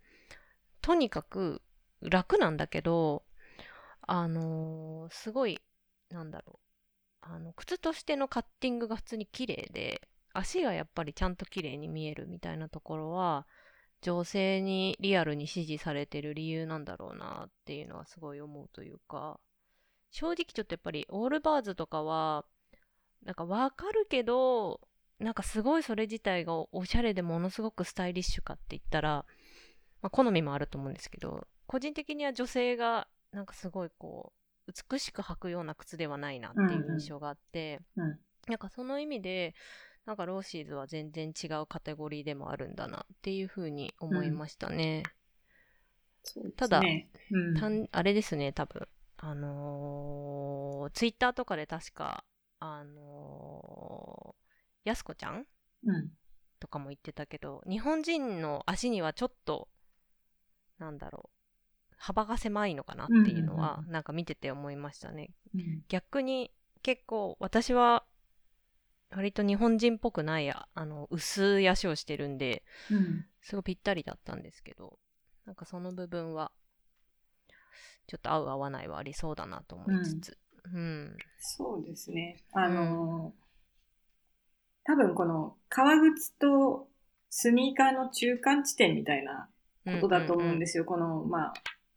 [0.82, 1.62] とにかく
[2.02, 3.24] 楽なんだけど、
[4.04, 5.62] あのーすごい、
[6.10, 6.75] なんだろう。
[7.28, 13.48] あの、靴としてのカッティングが普通に綺麗で、足がやっぱりちゃんと綺麗に見えるみたいなところは、
[14.02, 19.40] 女性にリアルに支持されてる理由なんだろうなっていうのはすごい思うというか、
[20.12, 22.46] 正直ちょっとやっぱりオールバーズとかは、
[23.24, 24.80] なんかわかるけど、
[25.18, 29.26] なんかすごいそれ自体がおしゃれでものすごくスタイリッシュかって言ったら、
[30.02, 39.56] まあ、好みもあると思うんですけど、個人的には女性がなんかすごいこう、美しく履くような靴ではないなっていう印象があって、うんなんかその意味で、
[40.06, 45.04] なんかローシーズは全然違うカテゴリーでもあるんだなっていうふうに思いましたね。
[46.24, 46.82] そうですねただ
[47.32, 48.88] うん、たんあれですね、多分。
[49.18, 52.24] あのー、ツイッターとかで確か、
[52.60, 55.48] あのー、やすこちゃん
[55.86, 56.12] うん。
[56.60, 59.70] とかも言ってたけど、日本人の足にはちょっと、
[60.78, 61.35] なんだろう、
[61.98, 65.32] 幅が狭いのかなっていうのはうんうん、なんか見てて思いましたね。
[65.54, 65.84] うん。
[65.88, 66.52] 逆に
[66.84, 68.06] 結構、私は、
[69.12, 73.26] 割と日本人っぽくないああの薄い足をしてるんで、うん。
[73.42, 75.00] すごいぴったりだったんですけど、
[75.46, 76.52] なんかその部分は、
[78.08, 80.38] ちょっと合う合わないはありそうだなと思いつつ。
[80.66, 81.18] うん。
[81.40, 82.44] そうですね。
[82.54, 83.46] あのー
[84.86, 86.88] 多分この革靴と
[87.30, 89.50] スニーカーの中間地点みたいな
[89.84, 90.86] ことだと思うんですすよ。
[90.86, 91.54] この、まあ、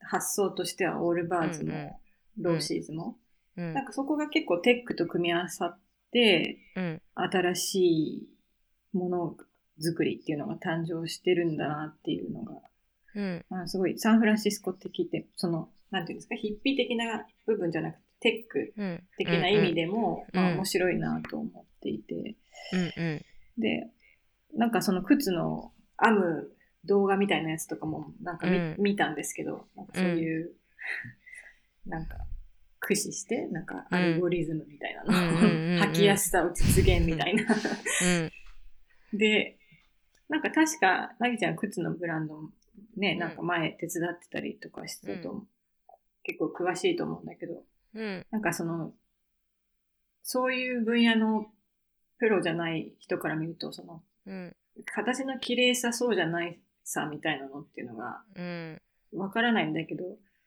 [0.09, 2.01] 発想としてはオールバーズうんうんも
[2.39, 3.17] ローシーズも。
[3.57, 5.79] うんなんかそこが結構テックと組み合わさっ
[6.13, 7.03] て、うん。
[7.15, 7.75] 新し
[8.23, 8.29] い
[8.93, 9.37] もの
[9.81, 12.53] づくりっていうのが誕生してるんだなっていうのが、
[13.17, 13.45] うん。
[13.51, 19.03] まあ、すごいサンフランシスコ的で、その、なんていうんですか、ヒッピー的な部分じゃなくて、テックうん。
[19.17, 22.37] 的な意味でも、うんうんまあ面白いなと思っていて、
[22.73, 23.25] うんうん。
[23.59, 23.91] で、
[24.55, 26.53] なんかその靴の編む
[26.89, 28.77] 動画みたいなやつとかもなんか見,、うん。
[28.79, 30.53] 見たんですけど、なんかそういう、
[31.87, 32.17] なんか
[32.81, 35.13] 駆使して、なんかアルゴリズムみたいなの。
[35.87, 37.45] 履きやすさを実現みたいな。
[37.45, 38.33] うん。
[39.17, 39.59] で、
[40.29, 42.51] なんか確か、なぎちゃん靴のブランド
[42.97, 43.19] ね、ん。
[43.19, 45.47] なんか前手伝ってたりとかしてると、う。
[46.23, 47.65] 結構詳しいと思うんだけど、
[47.95, 48.27] うん。
[48.31, 48.93] なんかその、
[50.23, 51.47] そういう分野の
[52.19, 54.57] プロじゃない人から見ると、その、うん。
[54.87, 58.81] 形の綺麗さそうじゃないさみたいなのっていうのがうん。
[59.13, 60.05] わからないんだけど、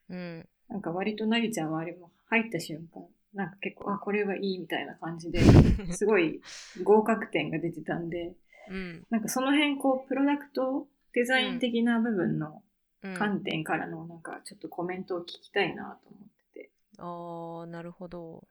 [0.10, 0.48] うん。
[0.70, 5.40] なんか割となぎちゃんはあれも入った瞬間、なんか結構、あ、これはいいみたいな感じで、
[5.92, 6.42] すごい
[6.84, 8.36] 合格点が出てたんで、
[8.70, 9.06] うん。
[9.10, 12.64] なんかその辺こう、プロダクトデザイン的な部分の
[13.04, 13.14] うん。
[13.16, 16.70] 観点からのなんかちょっとコメントを聞きたいなと思ってて。
[17.00, 18.48] ああ、なるほど。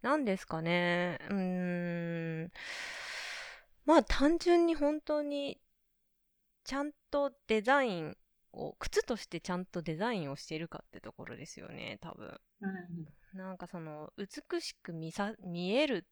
[0.00, 1.18] なんですかね。
[1.28, 2.50] うーん。
[3.84, 5.60] まあ単純に本当に
[6.64, 8.16] ちゃんとデザイン
[8.52, 12.40] を、靴としてちゃんとデザインをしているかってところですよね、多分。
[12.60, 13.38] うん。
[13.38, 16.06] なんかその美しく見さ見える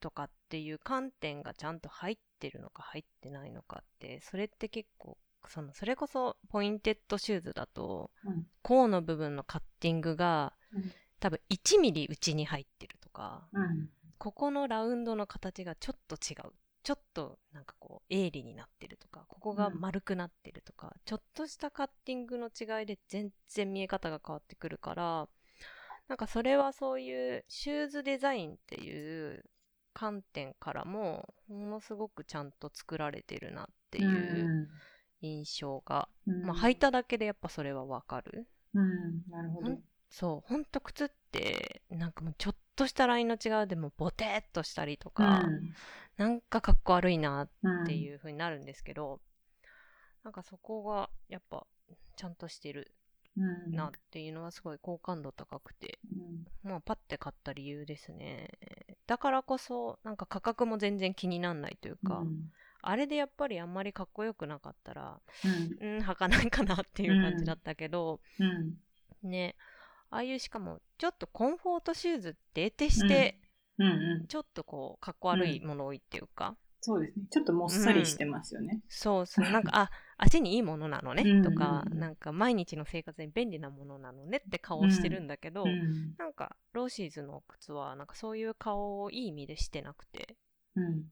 [0.00, 8.46] とかっていう観点がちゃんと入ってるのか入ってないのかってそれって結構そのそれこそポインテッドシューズだとうん。
[8.62, 13.90] 甲の部分のカッティングがうん多分1ミリ内に入ってるとかうん。
[14.18, 16.52] ここのラウンドの形がちょっと違う
[16.84, 17.74] ちょっとなんか
[18.08, 25.28] 鋭利になってるとかここが丸くなってるとか、ちょっとしたカッティングの違いで全然見え方が変わってくるから
[26.08, 29.44] なんかそれはそういうシューズデザインっていう
[29.92, 34.68] 観点からもものすごくちゃんと作られてるなっていう
[35.20, 36.42] 印象が、うん。
[36.42, 39.22] まあ履いただけでやっぱそれはわかるうん。
[39.28, 39.80] なるほど。
[40.10, 45.48] そうほんと靴ってなんかもうちょっとしたラインの違いでもボテーっとしたりとか、
[46.16, 47.84] なんかかっこ悪いなっうん。
[47.84, 49.20] ていう風になるんですけど、
[50.22, 51.66] なんかそこがやっぱ
[52.16, 52.92] ちゃんとしてる
[53.36, 53.72] うん。
[53.72, 56.70] なっていうのはすごい好感度高くて、うん。
[56.70, 58.48] まあパッて買った理由ですね。
[59.06, 62.52] だからこそなんか価格も全然気になんないというか、うん。
[62.82, 65.76] あれでやっぱりあんまりかっこよくなかったら、うん。
[65.80, 68.74] うん、履かないかなっていう感じだったけど、うん。
[69.22, 69.56] ね、
[70.10, 73.38] ああいうしかもちょっとコンフォートシューズって得てして、
[73.78, 73.88] うん。
[73.88, 74.26] うん。
[74.26, 77.26] ちょっとこうかっこ悪いもの多いっていうか、そうですね。
[77.30, 78.80] ちょっともっさりしてますよね。
[78.88, 86.14] そうそう、なんか、あ、足にいいものなのねうんとか、うんうんなんか毎日の生活に便利なものなのねって顔をしてるんだけど、うん。
[86.18, 90.36] なんか、ローシーズの靴は、なんかそういう顔をいい意味でしてなくて、
[90.76, 91.04] うん。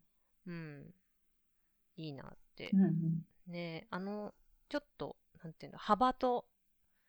[0.47, 0.94] うん、
[1.97, 2.76] いいなってう。
[2.76, 3.24] ん。
[3.47, 4.34] ねあの、
[4.68, 6.47] ちょっと、なんていうんだ、幅と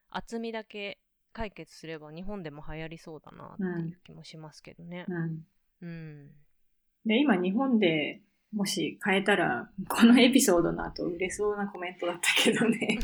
[0.10, 1.00] 厚みだけ
[1.38, 5.06] 解決すれば日本でも流行りそうだなっていう気もしますけどね。
[5.08, 5.46] うん。
[5.82, 6.32] うん。
[7.06, 12.98] で、今日本でもし変えたら、このエピソードの後売れそうなコメントだったけどね。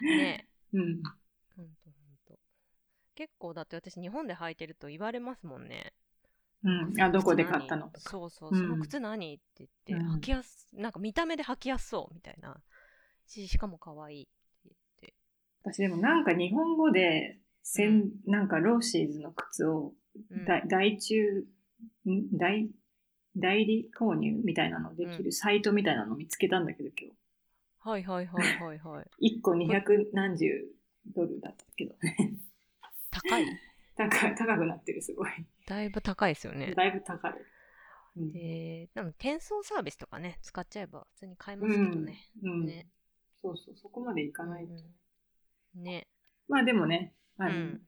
[0.00, 1.02] ね うん。
[1.54, 2.38] ほんとほんと。
[3.14, 5.92] 結構だって私日本で履いてると言われますもんね。
[6.64, 6.98] うん。
[7.02, 7.88] あ、どこで買ったの？
[7.88, 8.08] とか。
[8.08, 9.34] そうそう、うんその靴何？
[9.34, 12.56] って言って、うん履きやす、なんか見た目で履きやすそうみたいな。
[13.26, 14.28] し、しかも可愛い。
[15.62, 19.92] 私でもなんか日本語で、せん、なんかローシーズの靴を、
[20.30, 21.46] うんだ大中、
[22.08, 22.36] ん？
[22.36, 22.68] 大、
[23.36, 27.12] 代理購入みたいなのできるサイトみたいなの見つけたんだけど今
[27.78, 29.06] はいはいはいはいはい。
[29.20, 29.38] 日。
[29.38, 30.66] 1個200何十
[31.14, 32.34] ドルだったけどね。
[33.10, 33.46] 高い？
[33.96, 35.30] 高い高くなってるすごい。
[35.66, 36.74] だいぶ高いですよね。
[36.74, 37.32] だいぶ高い。
[38.16, 42.28] うんで、でも転送サービスとかね、使っちゃえば普通に買えますけどね。
[42.42, 42.66] うん。
[42.66, 42.88] ね。
[43.40, 44.72] そうそう、そこまでいかないと。
[44.72, 44.99] うん
[45.74, 46.06] ね。
[46.48, 47.80] まあでもね、あの、うん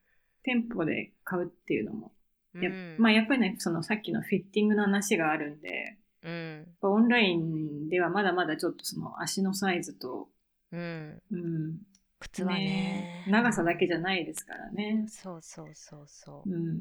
[0.44, 2.12] 店舗で買うっていうのも、
[2.54, 6.66] やうんまあやっぱりね、そのさっきのフィッティングの話があるんで、うん。
[6.82, 10.28] オンラインではまだまだちょっとその足のサイズと、
[10.70, 11.22] うん。
[11.30, 11.78] うん、
[12.18, 13.24] 靴はね。
[13.28, 15.04] 長さだけじゃないですからね。
[15.08, 16.56] そうそうそうそうう。
[16.56, 16.80] ん。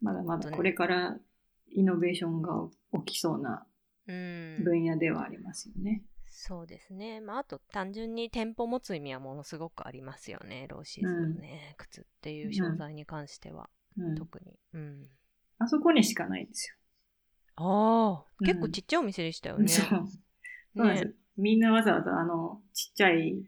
[0.00, 1.16] まだまだこれから
[1.72, 2.68] イノベーションが
[3.04, 3.66] 起きそうな
[4.06, 4.64] うん。
[4.64, 6.02] 分野ではありますよね。
[6.42, 7.20] そうですね。
[7.20, 10.66] まあ、あと単純に店舗持つ意味はものすごくありますよね。
[10.68, 13.68] ローシーズのね、靴っていう商材に関しては、
[13.98, 14.14] うん。
[14.14, 14.58] 特に。
[14.72, 15.06] うん。
[15.58, 16.74] あそこにしかないんです
[17.56, 19.60] ああ、うん結構ちっちゃいお店でしたよよ。
[19.60, 19.68] ね。
[19.68, 19.86] そう。
[19.88, 21.10] そうなんですよ。
[21.36, 23.44] みんなわざわざあの、ちっちゃい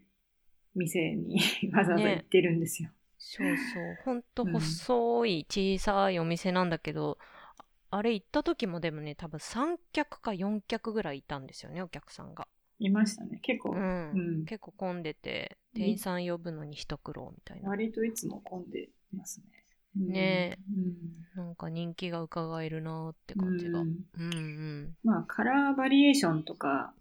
[0.75, 1.39] 店に
[1.73, 2.91] わざわざ行ってるんですよ。
[3.17, 3.95] そうそう。
[4.05, 7.17] ほんとうん細い小さいお店なんだけど、
[7.89, 12.47] あれ行った時もでもね、多分3客か4客ぐらいいたんですよね、お客さんが。
[12.79, 13.39] いましたね。
[13.41, 14.45] 結構、ううんん。
[14.45, 17.69] 結構混んでて、店員さん呼ぶのに一苦労みたいな。
[17.69, 19.45] 割といつも混んでますね。
[19.97, 21.03] うんねうん
[21.35, 23.79] なんか人気が伺えるなーって感じが。
[23.79, 24.93] ううんんうん。
[25.03, 26.93] まあ、カラーバリエーションとか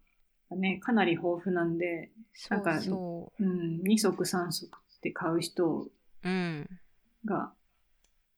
[0.50, 5.90] がね、かなり豊富なんで、そなんかうそうん、2足3足って買う人
[6.24, 6.28] う。
[6.28, 6.68] うん。
[7.24, 7.52] が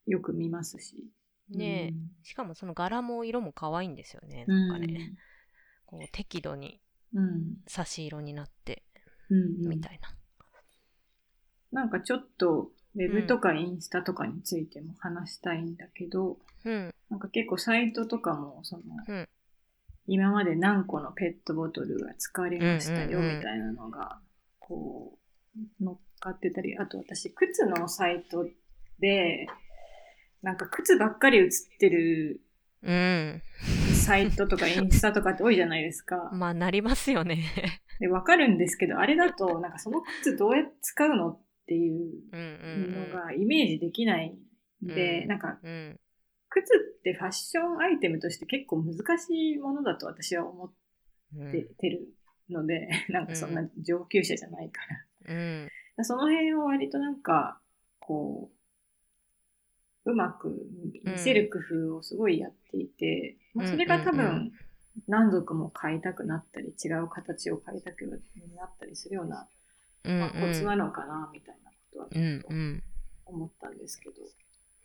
[0.07, 1.07] よく見ますし。
[1.51, 4.47] ねえ、しかもその柄も色も可愛いんですよね。
[4.47, 5.15] うん、なんかね、
[5.87, 6.84] こう適度にうん。
[7.67, 8.83] 差し色になって、
[9.31, 9.39] うん。
[9.39, 10.15] うんみたいな。
[11.73, 16.95] なんかちょっと、ウェブとかインスタとかについても話したいんだけど、うん。
[17.11, 19.29] なんか結構サイトとかも、その、うん
[20.07, 24.19] 今まで何個のペットボトルが使われましたよ、みたいなのが、
[24.59, 25.19] こ
[25.81, 28.47] う、乗っかってたり、あと私、靴のサイト
[28.99, 29.47] で、
[30.43, 32.41] なんか靴ばっかり写ってる
[32.83, 33.43] うん。
[34.05, 36.31] サイトとかインスタとかって多いじゃないですか。
[36.35, 37.45] まあ、なりますよね。
[38.01, 44.37] で、わかるんですけど、あれだと、なんかその靴どうやって使うのっていうのがイメージできない
[44.85, 45.71] んで、うんなんかうん。
[45.71, 46.01] うん。
[46.51, 50.73] 靴ってファッションアイテムとして結構難しいものだと私は思っ
[51.37, 52.09] うんててる
[52.51, 54.83] ので、 なんかそんな上級者じゃないか
[55.27, 55.35] ら。
[55.35, 55.39] う
[56.03, 56.05] ん。
[56.05, 57.61] その辺を割となんか、
[57.99, 58.51] こ
[60.07, 60.69] う、うまく
[61.05, 64.53] 見せる工夫をすごいやっていて、まあ、それが多うんうんう分
[65.09, 68.07] 何足も買いたくなったり、違う形を買いたく
[68.57, 69.49] なったりするような、
[70.05, 72.83] うんまあ、コツなのかな、みたいなことはうんうん。
[73.27, 74.17] 思ったんですけど。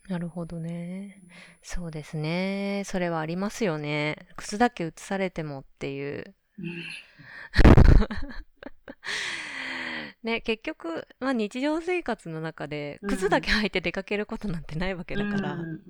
[0.08, 1.22] なるほどね。
[1.62, 2.84] そうですね。
[2.86, 4.28] それはありますよね。
[4.36, 6.34] 靴だけ写されてもっていう。
[6.58, 6.84] うん
[10.24, 15.82] ね、結局、まあ日常生活の中でうん靴だけ履いて出かけることなんてないわけだから、うんうん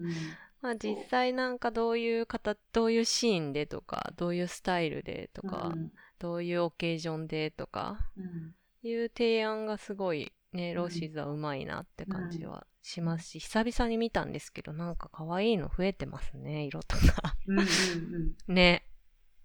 [0.61, 17.35] まあ実際なんかどういう方、どういうシーンでとか、どういうスタイルでとか、うんどういうオケージョンでとか、うんいう提案がすごいね、んローシーズはうまいなって感じはしますし、久々に見たんですけど、なんか可愛いの増えてますね、色とか。
[17.47, 18.83] うんうんうん ね。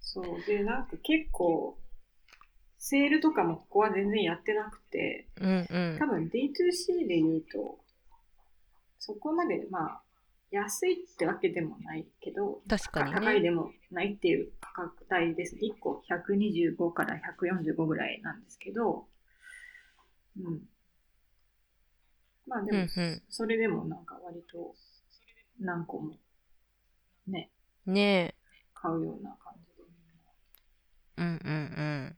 [0.00, 0.42] そう。
[0.46, 1.78] で、なんか結構、
[2.78, 6.06] セールとかもここは全然やってなくて、うんうん多。
[6.06, 7.78] 分 D2C で言うと、
[8.98, 10.02] そこまで、まあ、
[10.50, 15.62] 安いってわけでもないけど、確かにね高いでもないっていう価格帯ですね。
[15.62, 19.06] 1個125から145ぐらいなんですけど、
[20.38, 20.62] うん。
[22.46, 24.74] まあでも、うんうんそれでもなんか割と
[25.60, 26.14] 何個も
[27.26, 27.50] ね、
[27.86, 28.34] ね
[28.74, 29.82] 買うような感じで。
[31.18, 31.22] え。
[31.22, 31.56] うんうんう
[32.12, 32.16] ん。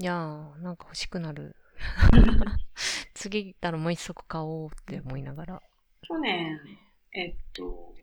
[0.00, 1.56] いやー、なんか欲しくなる。
[3.18, 5.62] 次行ったらもう一足買おうって思いながら。
[6.02, 6.60] 去年、
[7.12, 7.94] えっと、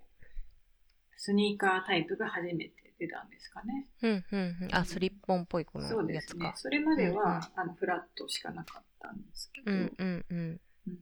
[1.16, 3.88] スニーカータイプが初めて出たんですかね。
[4.01, 4.76] うんうんうん。
[4.76, 6.36] あ、スリッポンっぽいこそうのやつか。。
[6.36, 10.61] ですねそれまでうんうんは、あのフラットしかなかったんですけど、うんうんうん。
[10.88, 10.97] うん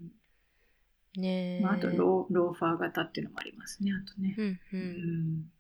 [1.16, 1.62] ねえ。
[1.62, 4.36] まあ、あとローローファー型っていうのもありますね、あとね。
[4.38, 4.60] うんう。
[4.74, 4.80] うん
[5.40, 5.52] ん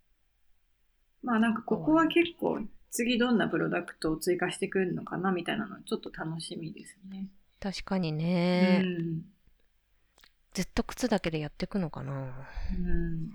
[1.21, 2.59] まあなんかここは結構
[2.91, 7.27] 次どんなプロダクトを追加してくるのかなみたいなのちょっと楽しみですね。
[7.63, 9.21] 確かにうね、ん
[10.53, 12.11] ずっと靴だけでやっていくのかな。
[12.11, 13.29] うん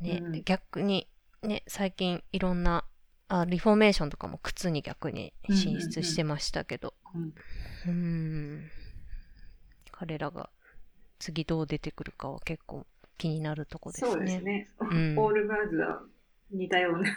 [0.00, 1.06] ね、うん逆に、
[1.42, 2.84] ね、最近いろんな、
[3.28, 6.94] あ、リフォーメーションとかも靴に逆に進出してましたけど。
[7.86, 8.68] うん。
[9.92, 10.50] 彼らが
[11.20, 12.84] 次どう出てくるかは結構
[13.16, 14.10] 気になるとこですね。
[14.10, 14.68] そうですね。
[14.80, 16.02] うんオールバーズは
[16.52, 17.08] 似たような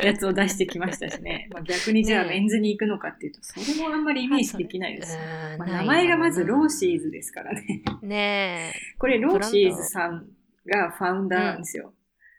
[0.04, 1.48] やつを出してきましたしね。
[1.50, 5.16] まあ、逆にじゃあねメンズに行くのかっていうと、それもあんまりイメージできないです。
[5.58, 7.82] まあ、名前がまずローシーズですからね。
[8.02, 8.80] ねえ。
[8.98, 10.28] これローシーズさん
[10.66, 11.94] がファウンダーなんですよ。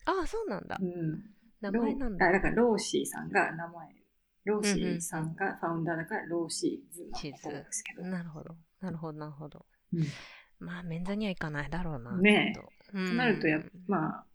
[0.05, 0.79] あ、そうなんだ。
[0.81, 1.23] うん。
[1.59, 2.31] 名前なんだ。
[2.31, 3.89] だからローシーさんが名前。
[4.43, 8.01] ローシーさんがファウンダーだからローシーズのシーズ方ですけど。
[8.03, 8.55] なるほど。
[8.79, 9.65] なるほど、なるほど。
[9.93, 10.03] うん
[10.59, 12.15] まあ、メンズにはいかないだろうな。
[12.17, 13.03] ねえと。
[13.15, 14.25] なるとやっ、まあ、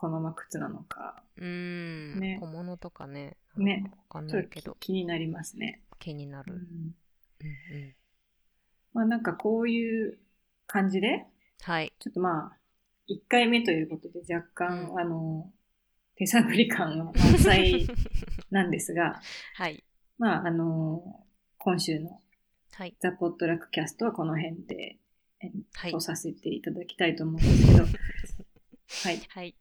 [0.00, 3.36] このまま靴なのか、うーん、ね小物とかね。
[3.56, 5.82] ねわかんないけど、気になりますね。
[5.98, 6.54] 気になる。
[6.54, 6.66] うんうん
[7.46, 7.94] うん
[8.94, 10.18] まあなんかこういう
[10.66, 11.26] 感じで、
[11.62, 11.92] はい。
[11.98, 12.56] ちょっとまあ、
[13.08, 15.50] 1回目ということで若干、うんあの、
[16.16, 17.86] 手探り感は満載
[18.50, 19.20] なんですが、
[19.54, 19.82] はい。
[20.16, 21.26] まああの、
[21.58, 22.22] 今週の
[22.72, 22.96] はい。
[23.00, 24.98] ザ・ポットラックキャストはこの辺で、
[25.40, 26.00] えはいと。
[26.00, 27.84] させていただきたいと思うんですけど、
[29.04, 29.18] はい。
[29.28, 29.56] はい。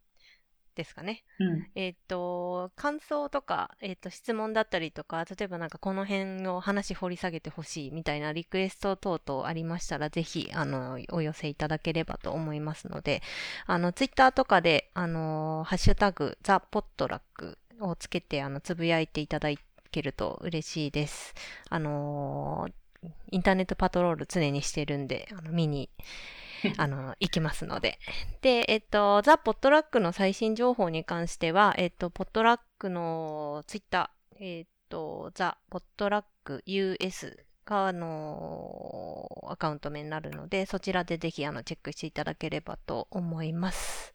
[0.78, 1.24] ですかね。
[1.40, 1.68] うん。
[1.76, 13.22] えっ、と、感想とか、えっ、と、質問だったりとか、例えばなんかこの辺の話掘り下げてほしいみたいなリクエスト等々ありましたら、ぜひ、あの、お寄せいただければと思いますので、
[13.66, 19.50] あの、ツイッターとかで、あの、ハッシュタグ、ザ・ポットラックをつけて、あの、つぶやいていただ
[19.92, 21.34] けると嬉しいです。
[21.70, 22.70] あの、
[23.32, 25.90] インターネットパトロール常にしてるんで、あの見に、
[26.78, 28.00] あの、行きますので。
[28.42, 44.14] で、えっと、ザ・ポットラックの最新情報に関しては、えっと、ポットラックのツイッター、えっと、ザ・ポットラック US が、あの、アカウント名になるので、そちらでぜひ、あの、チェックしていただければと思います。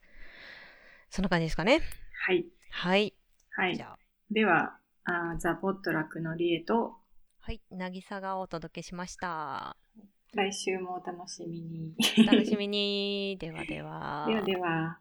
[1.09, 1.81] そんな感じですかね？
[2.25, 2.45] はい。
[2.71, 3.13] はい。
[3.51, 3.83] はいじ。
[3.83, 3.99] ゃあ、
[4.31, 6.95] では、あーザ・ポットラックのリエと、
[7.39, 7.61] はい。
[7.71, 9.75] 渚がお届けしました。
[10.33, 11.93] 来週もお楽しみに。
[12.27, 13.37] お楽しみに。
[13.39, 14.25] ではでは。
[14.27, 14.99] ではでは。